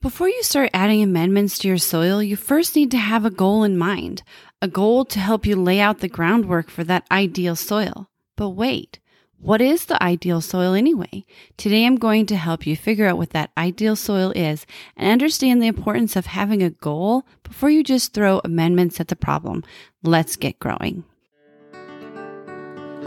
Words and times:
Before 0.00 0.28
you 0.28 0.44
start 0.44 0.70
adding 0.72 1.02
amendments 1.02 1.58
to 1.58 1.66
your 1.66 1.76
soil, 1.76 2.22
you 2.22 2.36
first 2.36 2.76
need 2.76 2.92
to 2.92 2.98
have 2.98 3.24
a 3.24 3.30
goal 3.30 3.64
in 3.64 3.76
mind, 3.76 4.22
a 4.62 4.68
goal 4.68 5.04
to 5.06 5.18
help 5.18 5.44
you 5.44 5.56
lay 5.56 5.80
out 5.80 5.98
the 5.98 6.08
groundwork 6.08 6.70
for 6.70 6.84
that 6.84 7.04
ideal 7.10 7.56
soil. 7.56 8.08
But 8.36 8.50
wait, 8.50 9.00
what 9.40 9.60
is 9.60 9.86
the 9.86 10.00
ideal 10.00 10.40
soil 10.40 10.74
anyway? 10.74 11.24
Today 11.56 11.84
I'm 11.84 11.96
going 11.96 12.26
to 12.26 12.36
help 12.36 12.64
you 12.64 12.76
figure 12.76 13.06
out 13.06 13.18
what 13.18 13.30
that 13.30 13.50
ideal 13.58 13.96
soil 13.96 14.30
is 14.36 14.66
and 14.96 15.10
understand 15.10 15.60
the 15.60 15.66
importance 15.66 16.14
of 16.14 16.26
having 16.26 16.62
a 16.62 16.70
goal 16.70 17.26
before 17.42 17.68
you 17.68 17.82
just 17.82 18.14
throw 18.14 18.40
amendments 18.44 19.00
at 19.00 19.08
the 19.08 19.16
problem. 19.16 19.64
Let's 20.04 20.36
get 20.36 20.60
growing. 20.60 21.02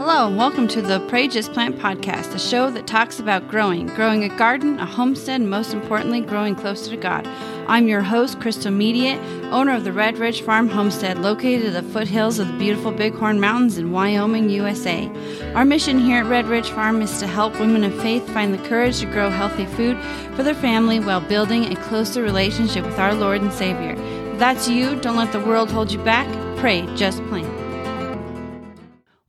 Hello, 0.04 0.26
and 0.26 0.36
welcome 0.36 0.66
to 0.66 0.82
the 0.82 0.98
Pray 1.06 1.28
Just 1.28 1.52
Plant 1.52 1.78
podcast, 1.78 2.34
a 2.34 2.38
show 2.40 2.72
that 2.72 2.88
talks 2.88 3.20
about 3.20 3.46
growing, 3.46 3.86
growing 3.86 4.24
a 4.24 4.36
garden, 4.36 4.80
a 4.80 4.84
homestead, 4.84 5.40
and 5.40 5.48
most 5.48 5.72
importantly, 5.72 6.20
growing 6.20 6.56
closer 6.56 6.90
to 6.90 6.96
God. 6.96 7.24
I'm 7.68 7.86
your 7.86 8.02
host, 8.02 8.40
Crystal 8.40 8.72
Mediate, 8.72 9.20
owner 9.52 9.72
of 9.72 9.84
the 9.84 9.92
Red 9.92 10.18
Ridge 10.18 10.42
Farm 10.42 10.68
Homestead, 10.68 11.18
located 11.18 11.72
at 11.72 11.84
the 11.84 11.88
foothills 11.92 12.40
of 12.40 12.48
the 12.48 12.58
beautiful 12.58 12.90
Bighorn 12.90 13.38
Mountains 13.38 13.78
in 13.78 13.92
Wyoming, 13.92 14.50
USA. 14.50 15.08
Our 15.54 15.64
mission 15.64 16.00
here 16.00 16.24
at 16.24 16.28
Red 16.28 16.46
Ridge 16.46 16.70
Farm 16.70 17.00
is 17.00 17.20
to 17.20 17.28
help 17.28 17.60
women 17.60 17.84
of 17.84 17.94
faith 18.02 18.28
find 18.30 18.52
the 18.52 18.68
courage 18.68 18.98
to 18.98 19.06
grow 19.06 19.30
healthy 19.30 19.66
food 19.66 19.96
for 20.34 20.42
their 20.42 20.52
family 20.52 20.98
while 20.98 21.20
building 21.20 21.66
a 21.66 21.76
closer 21.84 22.24
relationship 22.24 22.84
with 22.84 22.98
our 22.98 23.14
Lord 23.14 23.40
and 23.40 23.52
Savior. 23.52 23.94
If 24.32 24.40
that's 24.40 24.68
you, 24.68 25.00
don't 25.00 25.16
let 25.16 25.30
the 25.30 25.38
world 25.38 25.70
hold 25.70 25.92
you 25.92 26.00
back. 26.00 26.26
Pray, 26.58 26.92
just 26.96 27.24
plant. 27.26 27.51